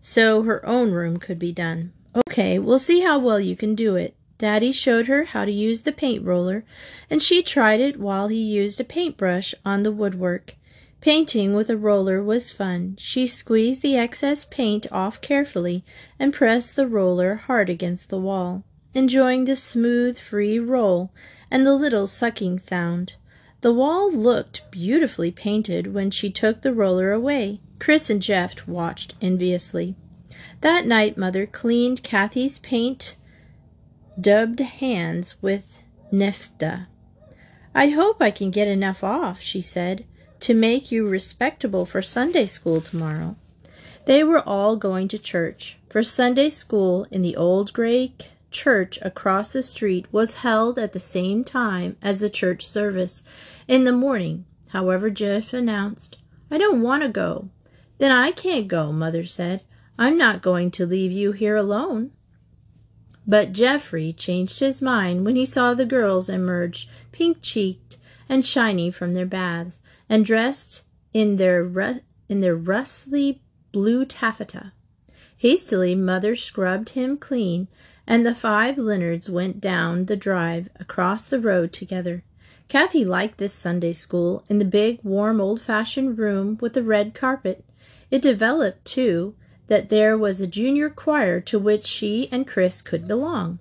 so 0.02 0.42
her 0.42 0.64
own 0.66 0.90
room 0.90 1.16
could 1.16 1.38
be 1.38 1.52
done. 1.52 1.94
Okay, 2.28 2.58
we'll 2.58 2.78
see 2.78 3.00
how 3.00 3.18
well 3.18 3.40
you 3.40 3.56
can 3.56 3.74
do 3.74 3.96
it. 3.96 4.14
Daddy 4.36 4.72
showed 4.72 5.06
her 5.06 5.24
how 5.24 5.46
to 5.46 5.50
use 5.50 5.82
the 5.82 5.92
paint 5.92 6.22
roller, 6.22 6.64
and 7.08 7.22
she 7.22 7.42
tried 7.42 7.80
it 7.80 7.98
while 7.98 8.28
he 8.28 8.36
used 8.36 8.78
a 8.78 8.84
paintbrush 8.84 9.54
on 9.64 9.84
the 9.84 9.92
woodwork. 9.92 10.54
Painting 11.00 11.54
with 11.54 11.70
a 11.70 11.78
roller 11.78 12.22
was 12.22 12.50
fun. 12.50 12.96
She 12.98 13.26
squeezed 13.26 13.80
the 13.80 13.96
excess 13.96 14.44
paint 14.44 14.86
off 14.92 15.22
carefully 15.22 15.82
and 16.18 16.34
pressed 16.34 16.76
the 16.76 16.86
roller 16.86 17.36
hard 17.36 17.70
against 17.70 18.10
the 18.10 18.20
wall, 18.20 18.64
enjoying 18.96 19.44
the 19.44 19.56
smooth, 19.56 20.18
free 20.18 20.58
roll 20.58 21.12
and 21.50 21.66
the 21.66 21.74
little 21.74 22.06
sucking 22.06 22.58
sound. 22.58 23.14
The 23.60 23.72
wall 23.72 24.10
looked 24.10 24.70
beautifully 24.70 25.30
painted 25.30 25.92
when 25.92 26.10
she 26.10 26.30
took 26.30 26.62
the 26.62 26.72
roller 26.72 27.12
away. 27.12 27.60
Chris 27.78 28.08
and 28.08 28.22
Jeff 28.22 28.66
watched 28.66 29.14
enviously. 29.20 29.94
That 30.62 30.86
night, 30.86 31.16
Mother 31.16 31.46
cleaned 31.46 32.02
Cathy's 32.02 32.58
paint 32.58 33.16
dubbed 34.18 34.60
hands 34.60 35.34
with 35.42 35.82
naphtha. 36.10 36.88
I 37.74 37.88
hope 37.88 38.22
I 38.22 38.30
can 38.30 38.50
get 38.50 38.68
enough 38.68 39.04
off, 39.04 39.40
she 39.40 39.60
said, 39.60 40.06
to 40.40 40.54
make 40.54 40.90
you 40.90 41.06
respectable 41.06 41.84
for 41.84 42.00
Sunday 42.00 42.46
school 42.46 42.80
tomorrow. 42.80 43.36
They 44.06 44.24
were 44.24 44.40
all 44.40 44.76
going 44.76 45.08
to 45.08 45.18
church, 45.18 45.76
for 45.90 46.02
Sunday 46.02 46.48
school 46.48 47.06
in 47.10 47.20
the 47.22 47.36
old 47.36 47.72
gray 47.72 48.14
church 48.56 48.98
across 49.02 49.52
the 49.52 49.62
street 49.62 50.06
was 50.10 50.36
held 50.36 50.78
at 50.78 50.94
the 50.94 50.98
same 50.98 51.44
time 51.44 51.96
as 52.00 52.20
the 52.20 52.30
church 52.30 52.66
service 52.66 53.22
in 53.68 53.84
the 53.84 53.92
morning. 53.92 54.46
However, 54.68 55.10
Jeff 55.10 55.52
announced, 55.52 56.16
I 56.50 56.56
don't 56.56 56.80
want 56.80 57.02
to 57.02 57.08
go. 57.08 57.50
Then 57.98 58.10
I 58.10 58.32
can't 58.32 58.66
go, 58.66 58.92
Mother 58.92 59.24
said. 59.24 59.62
I'm 59.98 60.16
not 60.16 60.42
going 60.42 60.70
to 60.72 60.86
leave 60.86 61.12
you 61.12 61.32
here 61.32 61.56
alone. 61.56 62.12
But 63.26 63.52
Geoffrey 63.52 64.12
changed 64.12 64.60
his 64.60 64.80
mind 64.80 65.24
when 65.24 65.36
he 65.36 65.44
saw 65.44 65.74
the 65.74 65.84
girls 65.84 66.28
emerge, 66.28 66.88
pink 67.12 67.38
cheeked 67.42 67.98
and 68.28 68.44
shiny 68.44 68.90
from 68.90 69.12
their 69.12 69.26
baths, 69.26 69.80
and 70.08 70.24
dressed 70.24 70.82
in 71.12 71.36
their 71.36 71.62
ru- 71.62 72.00
in 72.28 72.40
their 72.40 72.56
rustly 72.56 73.42
blue 73.72 74.04
taffeta. 74.04 74.72
Hastily, 75.38 75.94
mother 75.94 76.34
scrubbed 76.34 76.90
him 76.90 77.16
clean, 77.18 77.68
and 78.06 78.24
the 78.24 78.34
five 78.34 78.78
Leonards 78.78 79.28
went 79.28 79.60
down 79.60 80.04
the 80.04 80.16
drive 80.16 80.68
across 80.78 81.26
the 81.26 81.40
road 81.40 81.72
together. 81.72 82.22
Cathy 82.68 83.04
liked 83.04 83.38
this 83.38 83.52
Sunday 83.52 83.92
school 83.92 84.44
in 84.48 84.58
the 84.58 84.64
big, 84.64 84.98
warm, 85.02 85.40
old 85.40 85.60
fashioned 85.60 86.18
room 86.18 86.58
with 86.60 86.72
the 86.72 86.82
red 86.82 87.14
carpet. 87.14 87.64
It 88.10 88.22
developed, 88.22 88.84
too, 88.84 89.34
that 89.68 89.88
there 89.88 90.16
was 90.16 90.40
a 90.40 90.46
junior 90.46 90.90
choir 90.90 91.40
to 91.42 91.58
which 91.58 91.86
she 91.86 92.28
and 92.30 92.46
Chris 92.46 92.82
could 92.82 93.06
belong. 93.06 93.58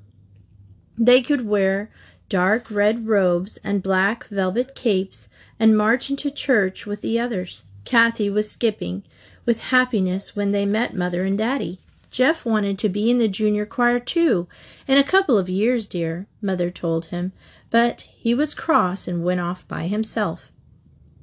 They 0.97 1.21
could 1.21 1.45
wear 1.47 1.91
dark 2.29 2.71
red 2.71 3.07
robes 3.07 3.57
and 3.63 3.83
black 3.83 4.25
velvet 4.25 4.75
capes 4.75 5.29
and 5.59 5.77
march 5.77 6.09
into 6.09 6.31
church 6.31 6.85
with 6.85 7.01
the 7.01 7.19
others. 7.19 7.63
Cathy 7.83 8.29
was 8.29 8.49
skipping 8.49 9.03
with 9.45 9.65
happiness 9.65 10.35
when 10.35 10.51
they 10.51 10.65
met 10.65 10.95
Mother 10.95 11.23
and 11.23 11.37
Daddy. 11.37 11.79
Jeff 12.15 12.45
wanted 12.45 12.79
to 12.79 12.87
be 12.87 13.11
in 13.11 13.17
the 13.17 13.27
junior 13.27 13.65
choir 13.65 13.99
too, 13.99 14.47
in 14.87 14.97
a 14.97 15.03
couple 15.03 15.37
of 15.37 15.49
years, 15.49 15.85
dear, 15.85 16.27
Mother 16.41 16.71
told 16.71 17.07
him, 17.07 17.33
but 17.69 18.07
he 18.15 18.33
was 18.33 18.55
cross 18.55 19.05
and 19.05 19.25
went 19.25 19.41
off 19.41 19.67
by 19.67 19.87
himself. 19.87 20.49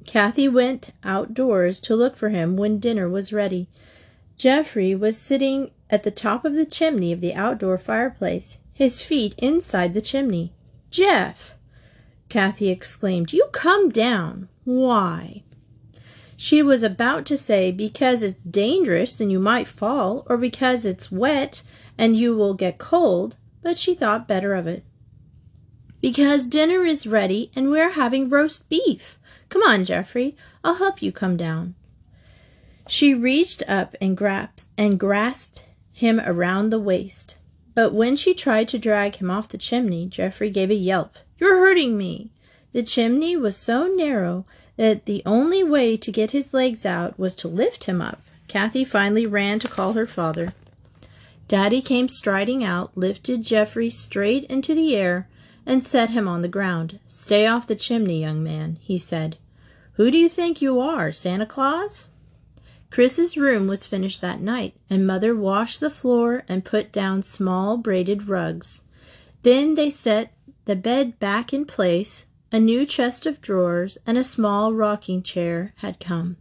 Cathy 0.05 0.47
went 0.47 0.91
outdoors 1.03 1.79
to 1.79 1.95
look 1.95 2.15
for 2.15 2.29
him 2.29 2.55
when 2.57 2.77
dinner 2.77 3.09
was 3.09 3.33
ready. 3.33 3.67
Geoffrey 4.37 4.93
was 4.93 5.17
sitting 5.17 5.71
at 5.89 6.03
the 6.03 6.11
top 6.11 6.45
of 6.45 6.53
the 6.53 6.63
chimney 6.63 7.11
of 7.11 7.21
the 7.21 7.33
outdoor 7.33 7.79
fireplace, 7.79 8.59
his 8.71 9.01
feet 9.01 9.33
inside 9.39 9.95
the 9.95 9.99
chimney. 9.99 10.53
Jeff! 10.91 11.55
Cathy 12.29 12.69
exclaimed. 12.69 13.33
You 13.33 13.47
come 13.51 13.89
down. 13.89 14.47
Why? 14.63 15.41
She 16.35 16.61
was 16.61 16.83
about 16.83 17.25
to 17.27 17.37
say, 17.37 17.71
because 17.71 18.23
it's 18.23 18.43
dangerous 18.43 19.19
and 19.19 19.31
you 19.31 19.39
might 19.39 19.67
fall, 19.67 20.25
or 20.27 20.37
because 20.37 20.85
it's 20.85 21.11
wet 21.11 21.63
and 21.97 22.15
you 22.15 22.35
will 22.35 22.53
get 22.53 22.77
cold, 22.77 23.37
but 23.61 23.77
she 23.77 23.93
thought 23.93 24.27
better 24.27 24.53
of 24.53 24.67
it. 24.67 24.83
Because 26.01 26.47
dinner 26.47 26.85
is 26.85 27.07
ready 27.07 27.49
and 27.55 27.69
we're 27.69 27.91
having 27.91 28.29
roast 28.29 28.67
beef. 28.67 29.17
Come 29.49 29.61
on, 29.61 29.85
Geoffrey. 29.85 30.35
I'll 30.63 30.75
help 30.75 31.01
you 31.01 31.11
come 31.11 31.37
down. 31.37 31.75
She 32.87 33.13
reached 33.13 33.63
up 33.69 33.95
and 34.01 34.17
grasped, 34.17 34.65
and 34.77 34.99
grasped 34.99 35.63
him 35.93 36.19
around 36.19 36.69
the 36.69 36.79
waist. 36.79 37.37
But 37.73 37.93
when 37.93 38.15
she 38.17 38.33
tried 38.33 38.67
to 38.69 38.79
drag 38.79 39.15
him 39.15 39.31
off 39.31 39.47
the 39.47 39.57
chimney, 39.57 40.07
Geoffrey 40.07 40.49
gave 40.49 40.69
a 40.69 40.75
yelp. 40.75 41.17
You're 41.37 41.57
hurting 41.57 41.97
me! 41.97 42.32
The 42.73 42.83
chimney 42.83 43.35
was 43.37 43.55
so 43.55 43.87
narrow 43.87 44.45
that 44.77 45.05
the 45.05 45.21
only 45.25 45.63
way 45.63 45.95
to 45.97 46.11
get 46.11 46.31
his 46.31 46.53
legs 46.53 46.85
out 46.85 47.17
was 47.17 47.35
to 47.35 47.47
lift 47.47 47.85
him 47.85 48.01
up. 48.01 48.21
Cathy 48.47 48.83
finally 48.83 49.25
ran 49.25 49.59
to 49.59 49.67
call 49.67 49.93
her 49.93 50.05
father. 50.05 50.53
Daddy 51.47 51.81
came 51.81 52.07
striding 52.07 52.63
out, 52.63 52.91
lifted 52.95 53.43
Geoffrey 53.43 53.89
straight 53.89 54.43
into 54.45 54.73
the 54.73 54.95
air, 54.95 55.27
and 55.65 55.83
set 55.83 56.09
him 56.09 56.27
on 56.27 56.41
the 56.41 56.47
ground. 56.47 56.99
Stay 57.07 57.45
off 57.45 57.67
the 57.67 57.75
chimney, 57.75 58.19
young 58.19 58.43
man, 58.43 58.77
he 58.81 58.97
said. 58.97 59.37
Who 59.93 60.09
do 60.09 60.17
you 60.17 60.27
think 60.27 60.61
you 60.61 60.79
are, 60.79 61.11
Santa 61.11 61.45
Claus? 61.45 62.07
Chris's 62.89 63.37
room 63.37 63.67
was 63.67 63.87
finished 63.87 64.21
that 64.21 64.39
night, 64.39 64.75
and 64.89 65.05
Mother 65.05 65.35
washed 65.35 65.79
the 65.79 65.89
floor 65.89 66.43
and 66.47 66.65
put 66.65 66.91
down 66.91 67.23
small 67.23 67.77
braided 67.77 68.27
rugs. 68.27 68.81
Then 69.43 69.75
they 69.75 69.89
set 69.89 70.33
the 70.65 70.75
bed 70.75 71.19
back 71.19 71.53
in 71.53 71.65
place. 71.65 72.25
A 72.53 72.59
new 72.59 72.85
chest 72.85 73.25
of 73.25 73.41
drawers 73.41 73.97
and 74.05 74.15
a 74.15 74.23
small 74.23 74.73
rocking 74.73 75.23
chair 75.23 75.73
had 75.77 75.99
come. 75.99 76.37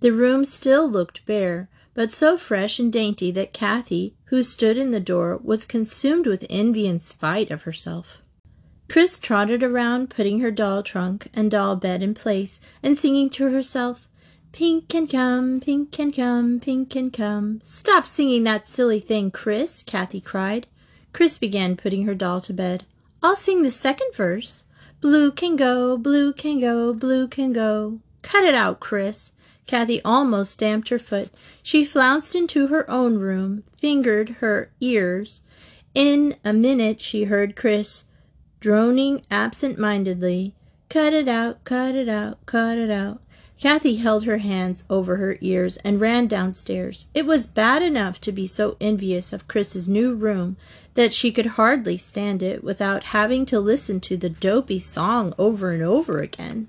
The 0.00 0.10
room 0.10 0.46
still 0.46 0.88
looked 0.88 1.26
bare, 1.26 1.68
but 1.92 2.10
so 2.10 2.38
fresh 2.38 2.78
and 2.78 2.90
dainty 2.90 3.30
that 3.32 3.52
Cathy, 3.52 4.16
who 4.28 4.42
stood 4.42 4.78
in 4.78 4.92
the 4.92 4.98
door, 4.98 5.38
was 5.44 5.66
consumed 5.66 6.26
with 6.26 6.46
envy 6.48 6.86
in 6.86 7.00
spite 7.00 7.50
of 7.50 7.64
herself. 7.64 8.22
Chris 8.88 9.18
trotted 9.18 9.62
around, 9.62 10.08
putting 10.08 10.40
her 10.40 10.50
doll 10.50 10.82
trunk 10.82 11.28
and 11.34 11.50
doll 11.50 11.76
bed 11.76 12.02
in 12.02 12.14
place, 12.14 12.58
and 12.82 12.96
singing 12.96 13.28
to 13.28 13.50
herself, 13.50 14.08
Pink 14.52 14.88
can 14.88 15.06
come, 15.06 15.60
pink 15.60 15.92
can 15.92 16.12
come, 16.12 16.60
pink 16.60 16.88
can 16.88 17.10
come. 17.10 17.60
Stop 17.62 18.06
singing 18.06 18.44
that 18.44 18.66
silly 18.66 19.00
thing, 19.00 19.30
Chris, 19.30 19.82
Cathy 19.82 20.20
cried. 20.22 20.66
Chris 21.12 21.36
began 21.36 21.76
putting 21.76 22.06
her 22.06 22.14
doll 22.14 22.40
to 22.40 22.54
bed. 22.54 22.86
I'll 23.22 23.36
sing 23.36 23.62
the 23.62 23.70
second 23.70 24.14
verse. 24.14 24.64
Blue 25.02 25.32
can 25.32 25.56
go, 25.56 25.98
blue 25.98 26.32
can 26.32 26.60
go, 26.60 26.94
blue 26.94 27.26
can 27.26 27.52
go. 27.52 27.98
Cut 28.22 28.44
it 28.44 28.54
out, 28.54 28.78
Chris. 28.78 29.32
Cathy 29.66 30.00
almost 30.04 30.52
stamped 30.52 30.90
her 30.90 30.98
foot. 30.98 31.32
She 31.60 31.84
flounced 31.84 32.36
into 32.36 32.68
her 32.68 32.88
own 32.88 33.18
room, 33.18 33.64
fingered 33.80 34.36
her 34.38 34.70
ears. 34.80 35.42
In 35.92 36.36
a 36.44 36.52
minute 36.52 37.00
she 37.00 37.24
heard 37.24 37.56
Chris 37.56 38.04
droning 38.60 39.26
absent 39.28 39.76
mindedly. 39.76 40.54
Cut 40.88 41.12
it 41.12 41.26
out, 41.26 41.64
cut 41.64 41.96
it 41.96 42.08
out, 42.08 42.38
cut 42.46 42.78
it 42.78 42.90
out. 42.90 43.21
Cathy 43.62 43.94
held 43.94 44.24
her 44.24 44.38
hands 44.38 44.82
over 44.90 45.18
her 45.18 45.38
ears 45.40 45.76
and 45.84 46.00
ran 46.00 46.26
downstairs. 46.26 47.06
It 47.14 47.26
was 47.26 47.46
bad 47.46 47.80
enough 47.80 48.20
to 48.22 48.32
be 48.32 48.44
so 48.44 48.76
envious 48.80 49.32
of 49.32 49.46
Chris's 49.46 49.88
new 49.88 50.14
room 50.14 50.56
that 50.94 51.12
she 51.12 51.30
could 51.30 51.46
hardly 51.46 51.96
stand 51.96 52.42
it 52.42 52.64
without 52.64 53.04
having 53.14 53.46
to 53.46 53.60
listen 53.60 54.00
to 54.00 54.16
the 54.16 54.28
dopey 54.28 54.80
song 54.80 55.32
over 55.38 55.70
and 55.70 55.80
over 55.80 56.18
again. 56.18 56.66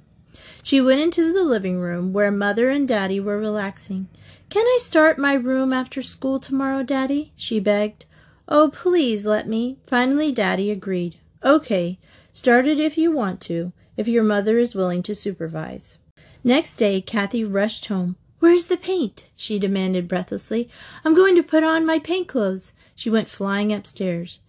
She 0.62 0.80
went 0.80 1.02
into 1.02 1.34
the 1.34 1.42
living 1.42 1.80
room 1.80 2.14
where 2.14 2.30
Mother 2.30 2.70
and 2.70 2.88
Daddy 2.88 3.20
were 3.20 3.40
relaxing. 3.40 4.08
Can 4.52 4.68
I 4.68 4.78
start 4.80 5.18
my 5.18 5.34
room 5.34 5.74
after 5.74 6.04
school 6.04 6.40
tomorrow, 6.40 6.84
Daddy? 6.84 7.34
she 7.36 7.60
begged. 7.60 8.06
Oh, 8.48 8.70
please 8.72 9.26
let 9.26 9.48
me. 9.48 9.80
Finally, 9.88 10.32
Daddy 10.32 10.70
agreed. 10.70 11.16
Okay, 11.44 11.98
start 12.32 12.68
it 12.68 12.80
if 12.80 13.00
you 13.00 13.12
want 13.12 13.42
to, 13.42 13.74
if 13.98 14.08
your 14.08 14.24
mother 14.24 14.60
is 14.60 14.76
willing 14.76 15.02
to 15.02 15.16
supervise. 15.16 15.98
Next 16.44 16.76
day, 16.76 17.00
Cathy 17.02 17.44
rushed 17.44 17.86
home. 17.86 18.18
Where's 18.40 18.66
the 18.66 18.78
paint? 18.78 19.30
she 19.36 19.58
demanded 19.58 20.10
breathlessly. 20.10 20.70
I'm 21.06 21.14
going 21.14 21.36
to 21.36 21.44
put 21.44 21.64
on 21.64 21.86
my 21.86 22.00
paint 22.00 22.28
clothes. 22.28 22.74
She 22.94 23.10
went 23.10 23.30
flying 23.30 23.72
upstairs. 23.72 24.40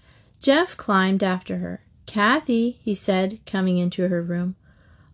Jeff 0.40 0.76
climbed 0.76 1.22
after 1.22 1.58
her. 1.58 1.82
Cathy, 2.06 2.80
he 2.82 2.94
said, 2.94 3.38
coming 3.46 3.78
into 3.78 4.08
her 4.08 4.22
room, 4.22 4.56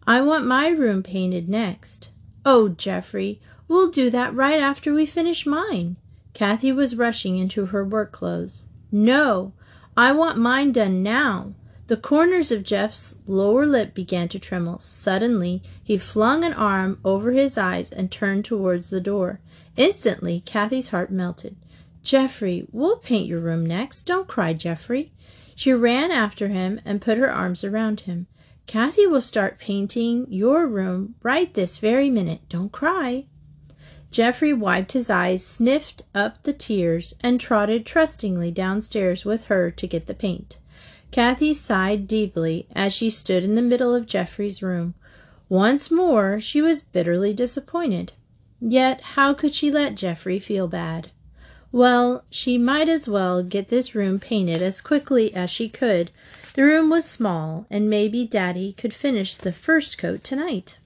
I 0.06 0.22
want 0.22 0.46
my 0.46 0.68
room 0.68 1.02
painted 1.02 1.49
next. 1.49 2.08
Oh, 2.44 2.70
Jeffrey, 2.70 3.40
we'll 3.68 3.90
do 3.90 4.08
that 4.10 4.34
right 4.34 4.58
after 4.58 4.94
we 4.94 5.04
finish 5.06 5.46
mine. 5.46 5.96
Cathy 6.32 6.72
was 6.72 6.96
rushing 6.96 7.37
into 7.37 7.66
her 7.66 7.84
work 7.84 8.12
clothes. 8.12 8.66
No, 8.90 9.52
I 9.96 10.12
want 10.12 10.38
mine 10.38 10.72
done 10.72 11.02
now. 11.02 11.52
The 11.90 11.97
corners 11.97 12.52
of 12.52 12.62
Jeff's 12.62 13.16
lower 13.26 13.66
lip 13.66 13.94
began 13.94 14.28
to 14.28 14.38
tremble. 14.38 14.78
Suddenly, 14.78 15.61
he 15.82 15.99
flung 15.99 16.44
an 16.44 16.52
arm 16.52 17.00
over 17.04 17.32
his 17.32 17.59
eyes 17.59 17.90
and 17.90 18.12
turned 18.12 18.44
towards 18.44 18.90
the 18.90 19.00
door. 19.00 19.40
Instantly, 19.76 20.40
Cathy's 20.47 20.90
heart 20.90 21.11
melted. 21.11 21.56
Jeffrey, 22.04 22.64
we'll 22.70 22.99
paint 22.99 23.26
your 23.26 23.40
room 23.40 23.66
next. 23.66 24.04
Don't 24.04 24.28
cry, 24.28 24.52
Jeffrey. 24.52 25.11
She 25.56 25.73
ran 25.73 26.12
after 26.12 26.47
him 26.47 26.80
and 26.85 27.00
put 27.00 27.18
her 27.18 27.28
arms 27.28 27.64
around 27.64 28.02
him. 28.02 28.28
Cathy 28.68 29.09
will 29.09 29.20
start 29.20 29.59
painting 29.59 30.28
your 30.28 30.68
room 30.68 31.16
right 31.25 31.52
this 31.54 31.78
very 31.78 32.09
minute. 32.09 32.42
Don't 32.49 32.70
cry. 32.70 33.26
Jeffrey 34.12 34.52
wiped 34.52 34.92
his 34.92 35.11
eyes, 35.11 35.44
sniffed 35.44 36.04
up 36.14 36.40
the 36.44 36.52
tears, 36.52 37.16
and 37.20 37.40
trotted 37.40 37.85
trustingly 37.85 38.52
downstairs 38.52 39.25
with 39.25 39.47
her 39.47 39.73
to 39.73 39.88
get 39.88 40.06
the 40.06 40.14
paint. 40.14 40.59
Cathy 41.10 41.54
sighed 41.54 42.06
deeply 42.06 42.66
as 42.74 42.92
she 42.92 43.10
stood 43.10 43.42
in 43.42 43.56
the 43.56 43.62
middle 43.62 43.94
of 43.94 44.06
Jeffrey's 44.06 44.62
room. 44.62 44.94
Once 45.48 45.90
more 45.90 46.40
she 46.40 46.62
was 46.62 46.82
bitterly 46.82 47.34
disappointed. 47.34 48.12
Yet 48.60 49.00
how 49.00 49.34
could 49.34 49.52
she 49.52 49.70
let 49.70 49.96
Jeffrey 49.96 50.38
feel 50.38 50.68
bad? 50.68 51.10
Well, 51.72 52.24
she 52.30 52.58
might 52.58 52.88
as 52.88 53.08
well 53.08 53.42
get 53.42 53.68
this 53.68 53.94
room 53.94 54.18
painted 54.18 54.62
as 54.62 54.80
quickly 54.80 55.34
as 55.34 55.50
she 55.50 55.68
could. 55.68 56.10
The 56.54 56.64
room 56.64 56.90
was 56.90 57.04
small, 57.04 57.66
and 57.70 57.88
maybe 57.88 58.24
Daddy 58.26 58.72
could 58.72 58.92
finish 58.92 59.34
the 59.34 59.52
first 59.52 59.96
coat 59.96 60.24
tonight. 60.24 60.78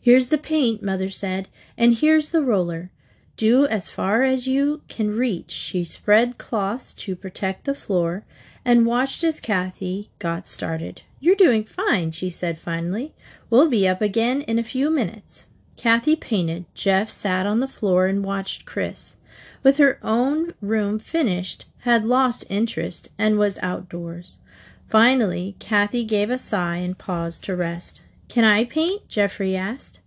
Here's 0.00 0.28
the 0.28 0.38
paint, 0.38 0.82
Mother 0.82 1.10
said, 1.10 1.48
and 1.76 1.94
here's 1.94 2.30
the 2.30 2.42
roller. 2.42 2.90
Do 3.36 3.66
as 3.66 3.88
far 3.88 4.22
as 4.22 4.46
you 4.46 4.82
can 4.88 5.16
reach. 5.16 5.52
She 5.52 5.84
spread 5.84 6.38
cloths 6.38 6.92
to 6.94 7.14
protect 7.14 7.64
the 7.64 7.74
floor 7.74 8.24
and 8.64 8.86
watched 8.86 9.24
as 9.24 9.40
Cathy 9.40 10.10
got 10.18 10.46
started. 10.46 11.02
You're 11.18 11.36
doing 11.36 11.64
fine, 11.64 12.12
she 12.12 12.30
said 12.30 12.58
finally. 12.58 13.14
We'll 13.48 13.68
be 13.68 13.86
up 13.86 14.00
again 14.00 14.42
in 14.42 14.58
a 14.58 14.64
few 14.64 14.90
minutes. 14.90 15.48
Cathy 15.76 16.16
painted. 16.16 16.66
Jeff 16.74 17.10
sat 17.10 17.46
on 17.46 17.60
the 17.60 17.68
floor 17.68 18.06
and 18.06 18.24
watched 18.24 18.66
Chris. 18.66 19.16
With 19.62 19.78
her 19.78 19.98
own 20.02 20.54
room 20.60 20.98
finished, 20.98 21.64
had 21.80 22.04
lost 22.04 22.44
interest 22.48 23.08
and 23.18 23.38
was 23.38 23.58
outdoors. 23.62 24.38
Finally, 24.88 25.56
Cathy 25.58 26.04
gave 26.04 26.30
a 26.30 26.38
sigh 26.38 26.76
and 26.76 26.98
paused 26.98 27.44
to 27.44 27.56
rest. 27.56 28.02
Can 28.28 28.44
I 28.44 28.64
paint? 28.64 29.08
Jeffrey 29.08 29.56
asked. 29.56 30.00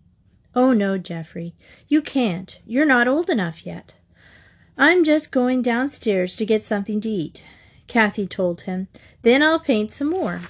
Oh, 0.56 0.74
no, 0.74 0.98
Jeffrey. 0.98 1.56
You 1.88 2.02
can't. 2.02 2.60
You're 2.66 2.86
not 2.86 3.08
old 3.08 3.30
enough 3.30 3.66
yet. 3.66 3.96
I'm 4.78 5.04
just 5.04 5.32
going 5.32 5.62
downstairs 5.62 6.36
to 6.36 6.46
get 6.46 6.64
something 6.64 7.02
to 7.02 7.10
eat. 7.10 7.44
Cathy 7.88 8.28
told 8.28 8.62
him. 8.62 8.88
Then 9.22 9.44
I'll 9.44 9.60
paint 9.60 9.92
some 9.92 10.10
more. 10.10 10.42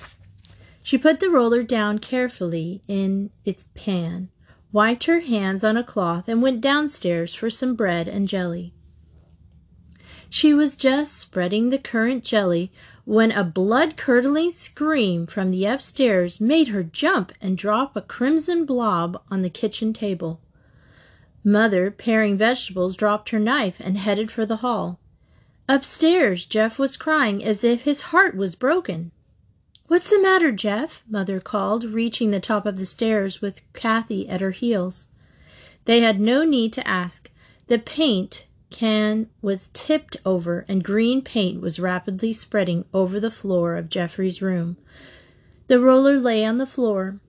She 0.81 0.97
put 0.97 1.19
the 1.19 1.29
roller 1.29 1.63
down 1.63 1.99
carefully 1.99 2.81
in 2.87 3.29
its 3.45 3.65
pan, 3.73 4.29
wiped 4.71 5.05
her 5.05 5.21
hands 5.21 5.63
on 5.63 5.77
a 5.77 5.83
cloth, 5.83 6.27
and 6.27 6.41
went 6.41 6.61
downstairs 6.61 7.33
for 7.33 7.49
some 7.49 7.75
bread 7.75 8.07
and 8.07 8.27
jelly. 8.27 8.73
She 10.29 10.53
was 10.53 10.75
just 10.75 11.17
spreading 11.17 11.69
the 11.69 11.77
currant 11.77 12.23
jelly 12.23 12.71
when 13.05 13.31
a 13.31 13.43
blood 13.43 13.97
curdling 13.97 14.51
scream 14.51 15.27
from 15.27 15.51
the 15.51 15.65
upstairs 15.65 16.41
made 16.41 16.69
her 16.69 16.83
jump 16.83 17.31
and 17.39 17.57
drop 17.57 17.95
a 17.95 18.01
crimson 18.01 18.65
blob 18.65 19.21
on 19.29 19.41
the 19.41 19.49
kitchen 19.49 19.93
table. 19.93 20.41
Mother, 21.43 21.91
paring 21.91 22.37
vegetables, 22.37 22.95
dropped 22.95 23.29
her 23.29 23.39
knife 23.39 23.79
and 23.79 23.97
headed 23.97 24.31
for 24.31 24.45
the 24.45 24.57
hall. 24.57 24.99
Upstairs, 25.69 26.45
Jeff 26.45 26.77
was 26.77 26.97
crying 26.97 27.43
as 27.43 27.63
if 27.63 27.83
his 27.83 28.01
heart 28.01 28.35
was 28.35 28.55
broken. 28.55 29.11
What's 29.87 30.09
the 30.09 30.21
matter, 30.21 30.51
Jeff? 30.51 31.03
Mother 31.09 31.39
called, 31.39 31.85
reaching 31.85 32.31
the 32.31 32.39
top 32.39 32.65
of 32.65 32.77
the 32.77 32.85
stairs 32.85 33.41
with 33.41 33.61
Cathy 33.73 34.27
at 34.27 34.41
her 34.41 34.51
heels. 34.51 35.07
They 35.85 36.01
had 36.01 36.19
no 36.19 36.43
need 36.43 36.73
to 36.73 36.87
ask. 36.87 37.29
The 37.67 37.79
paint 37.79 38.45
can 38.69 39.29
was 39.41 39.69
tipped 39.71 40.17
over 40.25 40.65
and 40.67 40.83
green 40.83 41.21
paint 41.21 41.61
was 41.61 41.79
rapidly 41.79 42.33
spreading 42.33 42.85
over 42.93 43.19
the 43.19 43.31
floor 43.31 43.75
of 43.75 43.89
Jeffrey's 43.89 44.41
room. 44.41 44.77
The 45.67 45.79
roller 45.79 46.17
lay 46.17 46.43
on 46.43 46.57
the 46.57 46.65
floor. 46.65 47.19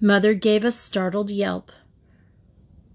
Mother 0.00 0.34
gave 0.34 0.64
a 0.64 0.72
startled 0.72 1.30
yelp, 1.30 1.70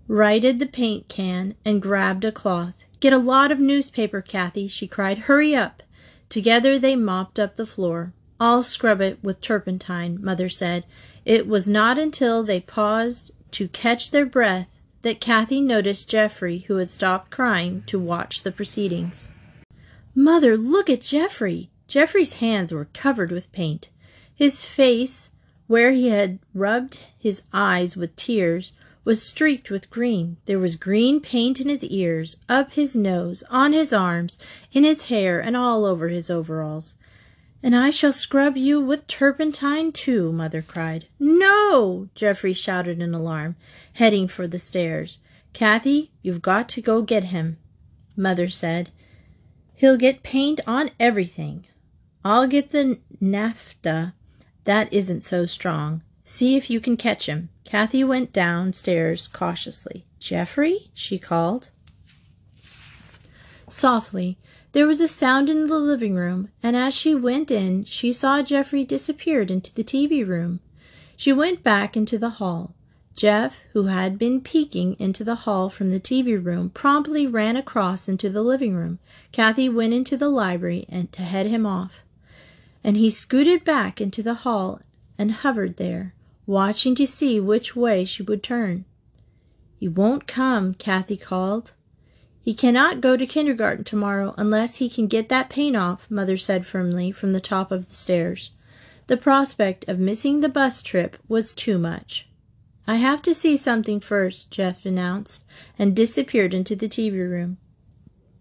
righted 0.07 0.59
the 0.59 0.65
paint 0.65 1.07
can, 1.07 1.55
and 1.63 1.81
grabbed 1.81 2.25
a 2.25 2.31
cloth. 2.31 2.84
Get 2.99 3.13
a 3.13 3.17
lot 3.17 3.51
of 3.51 3.59
newspaper, 3.59 4.21
Cathy, 4.21 4.67
she 4.67 4.87
cried. 4.87 5.19
Hurry 5.19 5.55
up. 5.55 5.83
Together 6.29 6.79
they 6.79 6.95
mopped 6.95 7.39
up 7.39 7.55
the 7.55 7.65
floor. 7.65 8.13
I'll 8.39 8.63
scrub 8.63 9.01
it 9.01 9.19
with 9.23 9.41
turpentine, 9.41 10.17
Mother 10.21 10.49
said. 10.49 10.85
It 11.23 11.47
was 11.47 11.69
not 11.69 11.97
until 11.97 12.43
they 12.43 12.59
paused 12.59 13.31
to 13.51 13.67
catch 13.69 14.11
their 14.11 14.25
breath 14.25 14.67
that 15.03 15.21
Cathy 15.21 15.61
noticed 15.61 16.09
Jeffrey, 16.09 16.59
who 16.67 16.77
had 16.77 16.89
stopped 16.89 17.31
crying 17.31 17.83
to 17.85 17.99
watch 17.99 18.43
the 18.43 18.51
proceedings. 18.51 19.29
Mother, 20.15 20.57
look 20.57 20.89
at 20.89 21.01
Jeffrey! 21.01 21.69
Jeffrey's 21.87 22.35
hands 22.35 22.73
were 22.73 22.89
covered 22.93 23.31
with 23.31 23.51
paint. 23.51 23.89
His 24.33 24.65
face, 24.65 25.29
where 25.67 25.91
he 25.91 26.09
had 26.09 26.39
rubbed 26.53 27.01
his 27.17 27.43
eyes 27.53 27.95
with 27.95 28.15
tears, 28.15 28.73
was 29.05 29.21
streaked 29.21 29.69
with 29.69 29.91
green. 29.91 30.37
There 30.47 30.59
was 30.59 30.75
green 30.75 31.21
paint 31.21 31.61
in 31.61 31.69
his 31.69 31.83
ears, 31.83 32.37
up 32.49 32.73
his 32.73 32.95
nose, 32.95 33.43
on 33.49 33.71
his 33.71 33.93
arms, 33.93 34.39
in 34.73 34.83
his 34.83 35.05
hair, 35.05 35.39
and 35.39 35.55
all 35.55 35.85
over 35.85 36.09
his 36.09 36.29
overalls. 36.29 36.95
And 37.61 37.75
I 37.75 37.91
shall 37.91 38.11
scrub 38.11 38.57
you 38.57 38.81
with 38.81 39.07
turpentine 39.07 39.91
too, 39.91 40.31
Mother 40.31 40.61
cried. 40.61 41.07
No! 41.19 42.09
Jeffrey 42.15 42.53
shouted 42.53 42.99
in 43.01 43.13
alarm, 43.13 43.55
heading 43.93 44.27
for 44.27 44.47
the 44.47 44.59
stairs. 44.59 45.19
Cathy, 45.53 46.11
you've 46.21 46.41
got 46.41 46.67
to 46.69 46.81
go 46.81 47.01
get 47.01 47.25
him, 47.25 47.57
Mother 48.17 48.49
said. 48.49 48.89
He'll 49.75 49.97
get 49.97 50.23
paint 50.23 50.59
on 50.67 50.91
everything. 50.99 51.65
I'll 52.23 52.47
get 52.47 52.71
the 52.71 52.99
naphtha. 53.21 54.13
That 54.63 54.91
isn't 54.91 55.21
so 55.21 55.45
strong. 55.45 56.01
See 56.23 56.55
if 56.55 56.69
you 56.69 56.79
can 56.79 56.97
catch 56.97 57.27
him. 57.27 57.49
Cathy 57.65 58.03
went 58.03 58.31
downstairs 58.31 59.27
cautiously. 59.27 60.05
Jeffrey? 60.19 60.91
she 60.93 61.19
called. 61.19 61.71
Softly, 63.67 64.37
there 64.71 64.85
was 64.85 65.01
a 65.01 65.07
sound 65.07 65.49
in 65.49 65.67
the 65.67 65.79
living 65.79 66.15
room, 66.15 66.49
and 66.61 66.75
as 66.75 66.93
she 66.93 67.15
went 67.15 67.49
in, 67.49 67.85
she 67.85 68.13
saw 68.13 68.41
Jeffrey 68.41 68.83
disappeared 68.83 69.49
into 69.49 69.73
the 69.73 69.83
TV 69.83 70.25
room. 70.25 70.59
She 71.17 71.33
went 71.33 71.63
back 71.63 71.95
into 71.97 72.17
the 72.17 72.31
hall. 72.41 72.75
Jeff, 73.15 73.63
who 73.71 73.85
had 73.85 74.19
been 74.19 74.41
peeking 74.41 74.97
into 74.99 75.23
the 75.23 75.35
hall 75.35 75.69
from 75.69 75.89
the 75.89 75.99
TV 75.99 76.43
room, 76.43 76.69
promptly 76.69 77.25
ran 77.25 77.55
across 77.55 78.09
into 78.09 78.29
the 78.29 78.43
living 78.43 78.75
room. 78.75 78.99
Cathy 79.31 79.69
went 79.69 79.93
into 79.93 80.17
the 80.17 80.27
library 80.27 80.85
and 80.89 81.11
to 81.13 81.21
head 81.21 81.47
him 81.47 81.65
off. 81.65 82.03
And 82.83 82.97
he 82.97 83.09
scooted 83.09 83.63
back 83.63 84.01
into 84.01 84.21
the 84.21 84.33
hall 84.33 84.81
and 85.17 85.31
hovered 85.31 85.77
there, 85.77 86.13
watching 86.45 86.95
to 86.95 87.07
see 87.07 87.39
which 87.39 87.75
way 87.75 88.05
she 88.05 88.23
would 88.23 88.43
turn. 88.43 88.85
He 89.79 89.87
won't 89.87 90.27
come, 90.27 90.73
Cathy 90.73 91.17
called. 91.17 91.73
He 92.41 92.53
cannot 92.53 93.01
go 93.01 93.17
to 93.17 93.25
kindergarten 93.25 93.83
tomorrow 93.83 94.33
unless 94.37 94.77
he 94.77 94.89
can 94.89 95.07
get 95.07 95.29
that 95.29 95.49
paint 95.49 95.75
off, 95.75 96.09
Mother 96.09 96.37
said 96.37 96.65
firmly 96.65 97.11
from 97.11 97.33
the 97.33 97.39
top 97.39 97.71
of 97.71 97.87
the 97.87 97.95
stairs. 97.95 98.51
The 99.07 99.17
prospect 99.17 99.87
of 99.87 99.99
missing 99.99 100.41
the 100.41 100.49
bus 100.49 100.81
trip 100.81 101.17
was 101.27 101.53
too 101.53 101.77
much. 101.77 102.27
I 102.87 102.95
have 102.95 103.21
to 103.23 103.33
see 103.33 103.57
something 103.57 103.99
first, 103.99 104.51
Jeff 104.51 104.85
announced, 104.85 105.43
and 105.77 105.95
disappeared 105.95 106.53
into 106.53 106.75
the 106.75 106.87
TV 106.87 107.13
room. 107.13 107.57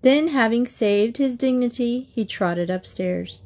Then, 0.03 0.29
having 0.29 0.67
saved 0.67 1.17
his 1.17 1.37
dignity, 1.37 2.09
he 2.13 2.27
trotted 2.27 2.69
upstairs. 2.69 3.41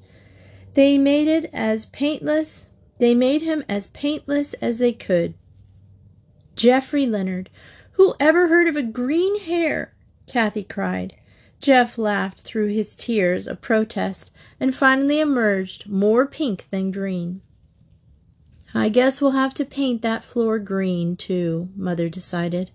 They 0.74 0.98
made 0.98 1.28
it 1.28 1.50
as 1.52 1.86
paintless, 1.86 2.66
they 2.98 3.14
made 3.14 3.42
him 3.42 3.64
as 3.68 3.86
paintless 3.88 4.54
as 4.54 4.78
they 4.78 4.92
could. 4.92 5.34
Jeffrey 6.56 7.06
Leonard, 7.06 7.50
who 7.92 8.14
ever 8.18 8.48
heard 8.48 8.68
of 8.68 8.76
a 8.76 8.82
green 8.82 9.40
hair 9.40 9.94
Cathy 10.28 10.62
cried. 10.62 11.16
Jeff 11.58 11.98
laughed 11.98 12.40
through 12.40 12.68
his 12.68 12.94
tears 12.94 13.48
of 13.48 13.60
protest 13.60 14.30
and 14.60 14.74
finally 14.74 15.18
emerged 15.18 15.88
more 15.88 16.26
pink 16.26 16.68
than 16.70 16.92
green. 16.92 17.40
I 18.74 18.90
guess 18.90 19.20
we'll 19.20 19.32
have 19.32 19.54
to 19.54 19.64
paint 19.64 20.02
that 20.02 20.22
floor 20.22 20.58
green, 20.58 21.16
too, 21.16 21.70
Mother 21.74 22.08
decided. 22.08 22.70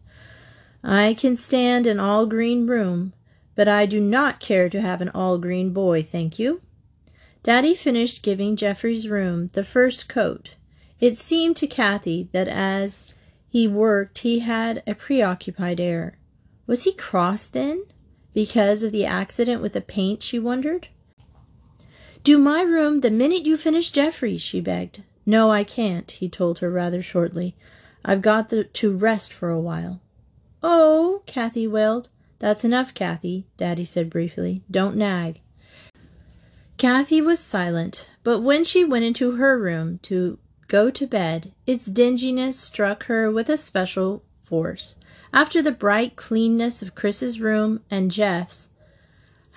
I 0.83 1.13
can 1.13 1.35
stand 1.37 1.87
an 1.87 1.99
all 1.99 2.25
green 2.25 2.67
room, 2.67 3.13
but 3.55 3.67
I 3.69 3.85
do 3.85 4.01
not 4.01 4.41
care 4.41 4.67
to 4.67 4.81
have 4.81 5.01
an 5.01 5.09
all 5.09 5.37
green 5.37 5.71
boy, 5.71 6.03
thank 6.03 6.37
you. 6.39 6.61
Daddy 7.43 7.75
finished 7.75 8.23
giving 8.23 8.55
Jeffrey's 8.55 9.09
room 9.09 9.49
the 9.51 9.65
first 9.65 10.07
coat. 10.07 10.55
It 11.01 11.17
seemed 11.17 11.57
to 11.57 11.67
Cathy 11.67 12.29
that 12.31 12.47
as 12.47 13.13
he 13.49 13.67
worked 13.67 14.19
he 14.19 14.39
had 14.39 14.81
a 14.87 14.95
preoccupied 14.95 15.81
air. 15.81 16.17
Was 16.65 16.85
he 16.85 16.93
cross 16.93 17.45
then? 17.45 17.83
Because 18.33 18.81
of 18.81 18.93
the 18.93 19.05
accident 19.05 19.61
with 19.61 19.73
the 19.73 19.81
paint, 19.81 20.23
she 20.23 20.39
wondered. 20.39 20.87
Do 22.23 22.37
my 22.37 22.61
room 22.61 23.01
the 23.01 23.11
minute 23.11 23.45
you 23.45 23.57
finish 23.57 23.91
Jeffrey, 23.91 24.37
she 24.37 24.61
begged. 24.61 25.03
No, 25.25 25.51
I 25.51 25.65
can't, 25.65 26.09
he 26.09 26.29
told 26.29 26.59
her 26.59 26.71
rather 26.71 27.03
shortly. 27.03 27.57
I've 28.05 28.21
got 28.21 28.47
the, 28.47 28.63
to 28.63 28.95
rest 28.95 29.33
for 29.33 29.49
a 29.49 29.59
while. 29.59 30.01
Oh, 30.63 31.23
Cathy 31.25 31.67
wailed. 31.67 32.07
That's 32.39 32.63
enough, 32.63 32.93
Cathy, 32.93 33.47
Daddy 33.57 33.83
said 33.83 34.09
briefly. 34.09 34.63
Don't 34.71 34.95
nag. 34.95 35.41
Cathy 36.83 37.21
was 37.21 37.39
silent, 37.39 38.09
but 38.23 38.41
when 38.41 38.65
she 38.65 38.83
went 38.83 39.05
into 39.05 39.37
her 39.37 39.57
room 39.57 39.99
to 39.99 40.37
go 40.67 40.89
to 40.89 41.07
bed, 41.07 41.53
its 41.65 41.89
dinginess 41.89 42.59
struck 42.59 43.05
her 43.05 43.31
with 43.31 43.47
a 43.47 43.55
special 43.55 44.21
force. 44.41 44.95
After 45.31 45.61
the 45.61 45.71
bright 45.71 46.17
cleanness 46.17 46.81
of 46.81 46.93
Chris's 46.93 47.39
room 47.39 47.79
and 47.89 48.11
Jeff's, 48.11 48.67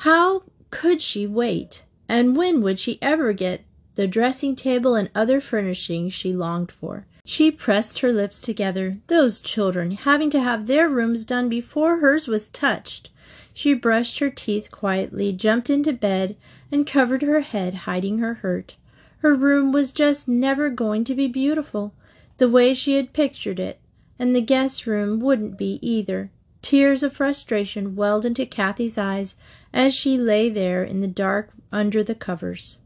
how 0.07 0.45
could 0.71 1.03
she 1.03 1.27
wait? 1.27 1.83
And 2.09 2.37
when 2.37 2.63
would 2.63 2.79
she 2.79 2.97
ever 3.03 3.33
get 3.33 3.65
the 3.97 4.07
dressing 4.07 4.55
table 4.55 4.95
and 4.95 5.11
other 5.13 5.41
furnishings 5.41 6.13
she 6.15 6.33
longed 6.33 6.71
for? 6.71 7.07
She 7.25 7.51
pressed 7.51 7.99
her 7.99 8.13
lips 8.13 8.41
together. 8.41 8.99
Those 9.09 9.41
children 9.41 9.91
having 9.91 10.31
to 10.31 10.41
have 10.41 10.69
their 10.69 10.89
rooms 10.89 11.25
done 11.25 11.49
before 11.49 11.99
hers 11.99 12.29
was 12.29 12.49
touched. 12.49 13.11
She 13.53 13.75
brushed 13.75 14.21
her 14.21 14.31
teeth 14.31 14.71
quietly, 14.71 15.33
jumped 15.33 15.71
into 15.71 15.93
bed, 15.93 16.37
and 16.71 16.87
covered 16.87 17.23
her 17.23 17.41
head, 17.41 17.75
hiding 17.75 18.19
her 18.19 18.35
hurt. 18.35 18.77
Her 19.19 19.35
room 19.35 19.73
was 19.73 19.93
just 19.93 20.29
never 20.29 20.69
going 20.69 21.05
to 21.05 21.15
be 21.15 21.29
beautiful, 21.29 21.95
the 22.39 22.49
way 22.49 22.75
she 22.75 22.97
had 22.97 23.13
pictured 23.13 23.59
it, 23.59 23.81
and 24.19 24.35
the 24.35 24.41
guest 24.41 24.87
room 24.87 25.21
wouldn't 25.21 25.57
be 25.57 25.79
either. 25.83 26.31
Tears 26.63 27.03
of 27.03 27.13
frustration 27.13 27.97
welled 27.97 28.25
into 28.25 28.45
Cathy's 28.45 28.99
eyes 28.99 29.37
as 29.73 29.95
she 29.95 30.19
lay 30.19 30.49
there 30.49 30.83
in 30.83 31.01
the 31.01 31.07
dark 31.07 31.51
under 31.71 32.03
the 32.03 32.15
covers. 32.15 32.79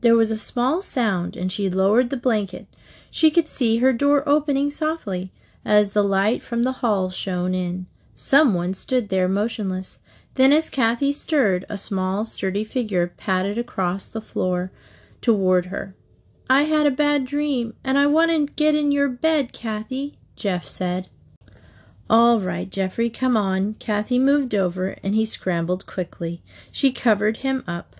There 0.00 0.16
was 0.16 0.30
a 0.30 0.38
small 0.38 0.82
sound, 0.82 1.36
and 1.36 1.50
she 1.50 1.68
lowered 1.68 2.10
the 2.10 2.16
blanket. 2.16 2.66
She 3.10 3.30
could 3.30 3.48
see 3.48 3.78
her 3.78 3.92
door 3.92 4.28
opening 4.28 4.70
softly 4.70 5.32
as 5.64 5.92
the 5.92 6.04
light 6.04 6.42
from 6.42 6.62
the 6.62 6.72
hall 6.72 7.10
shone 7.10 7.54
in. 7.54 7.86
Someone 8.14 8.74
stood 8.74 9.08
there 9.08 9.28
motionless. 9.28 9.98
Then, 10.38 10.52
as 10.52 10.70
Cathy 10.70 11.10
stirred, 11.10 11.66
a 11.68 11.76
small, 11.76 12.24
sturdy 12.24 12.62
figure 12.62 13.08
padded 13.16 13.58
across 13.58 14.06
the 14.06 14.20
floor 14.20 14.70
toward 15.20 15.66
her. 15.66 15.96
I 16.48 16.62
had 16.62 16.86
a 16.86 16.92
bad 16.92 17.24
dream, 17.24 17.74
and 17.82 17.98
I 17.98 18.06
want 18.06 18.30
to 18.30 18.54
get 18.54 18.76
in 18.76 18.92
your 18.92 19.08
bed, 19.08 19.52
Cathy, 19.52 20.16
Jeff 20.36 20.64
said. 20.64 21.08
All 22.08 22.38
right, 22.38 22.70
Jeffrey, 22.70 23.10
come 23.10 23.36
on. 23.36 23.74
Cathy 23.80 24.16
moved 24.20 24.54
over, 24.54 24.96
and 25.02 25.16
he 25.16 25.24
scrambled 25.24 25.86
quickly. 25.86 26.40
She 26.70 26.92
covered 26.92 27.38
him 27.38 27.64
up. 27.66 27.96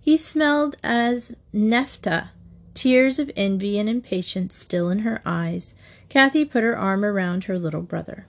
He 0.00 0.16
smelled 0.16 0.76
as 0.82 1.36
naphtha, 1.52 2.32
tears 2.74 3.20
of 3.20 3.30
envy 3.36 3.78
and 3.78 3.88
impatience 3.88 4.56
still 4.56 4.90
in 4.90 5.00
her 5.00 5.22
eyes. 5.24 5.74
Cathy 6.08 6.44
put 6.44 6.64
her 6.64 6.76
arm 6.76 7.04
around 7.04 7.44
her 7.44 7.60
little 7.60 7.82
brother. 7.82 8.26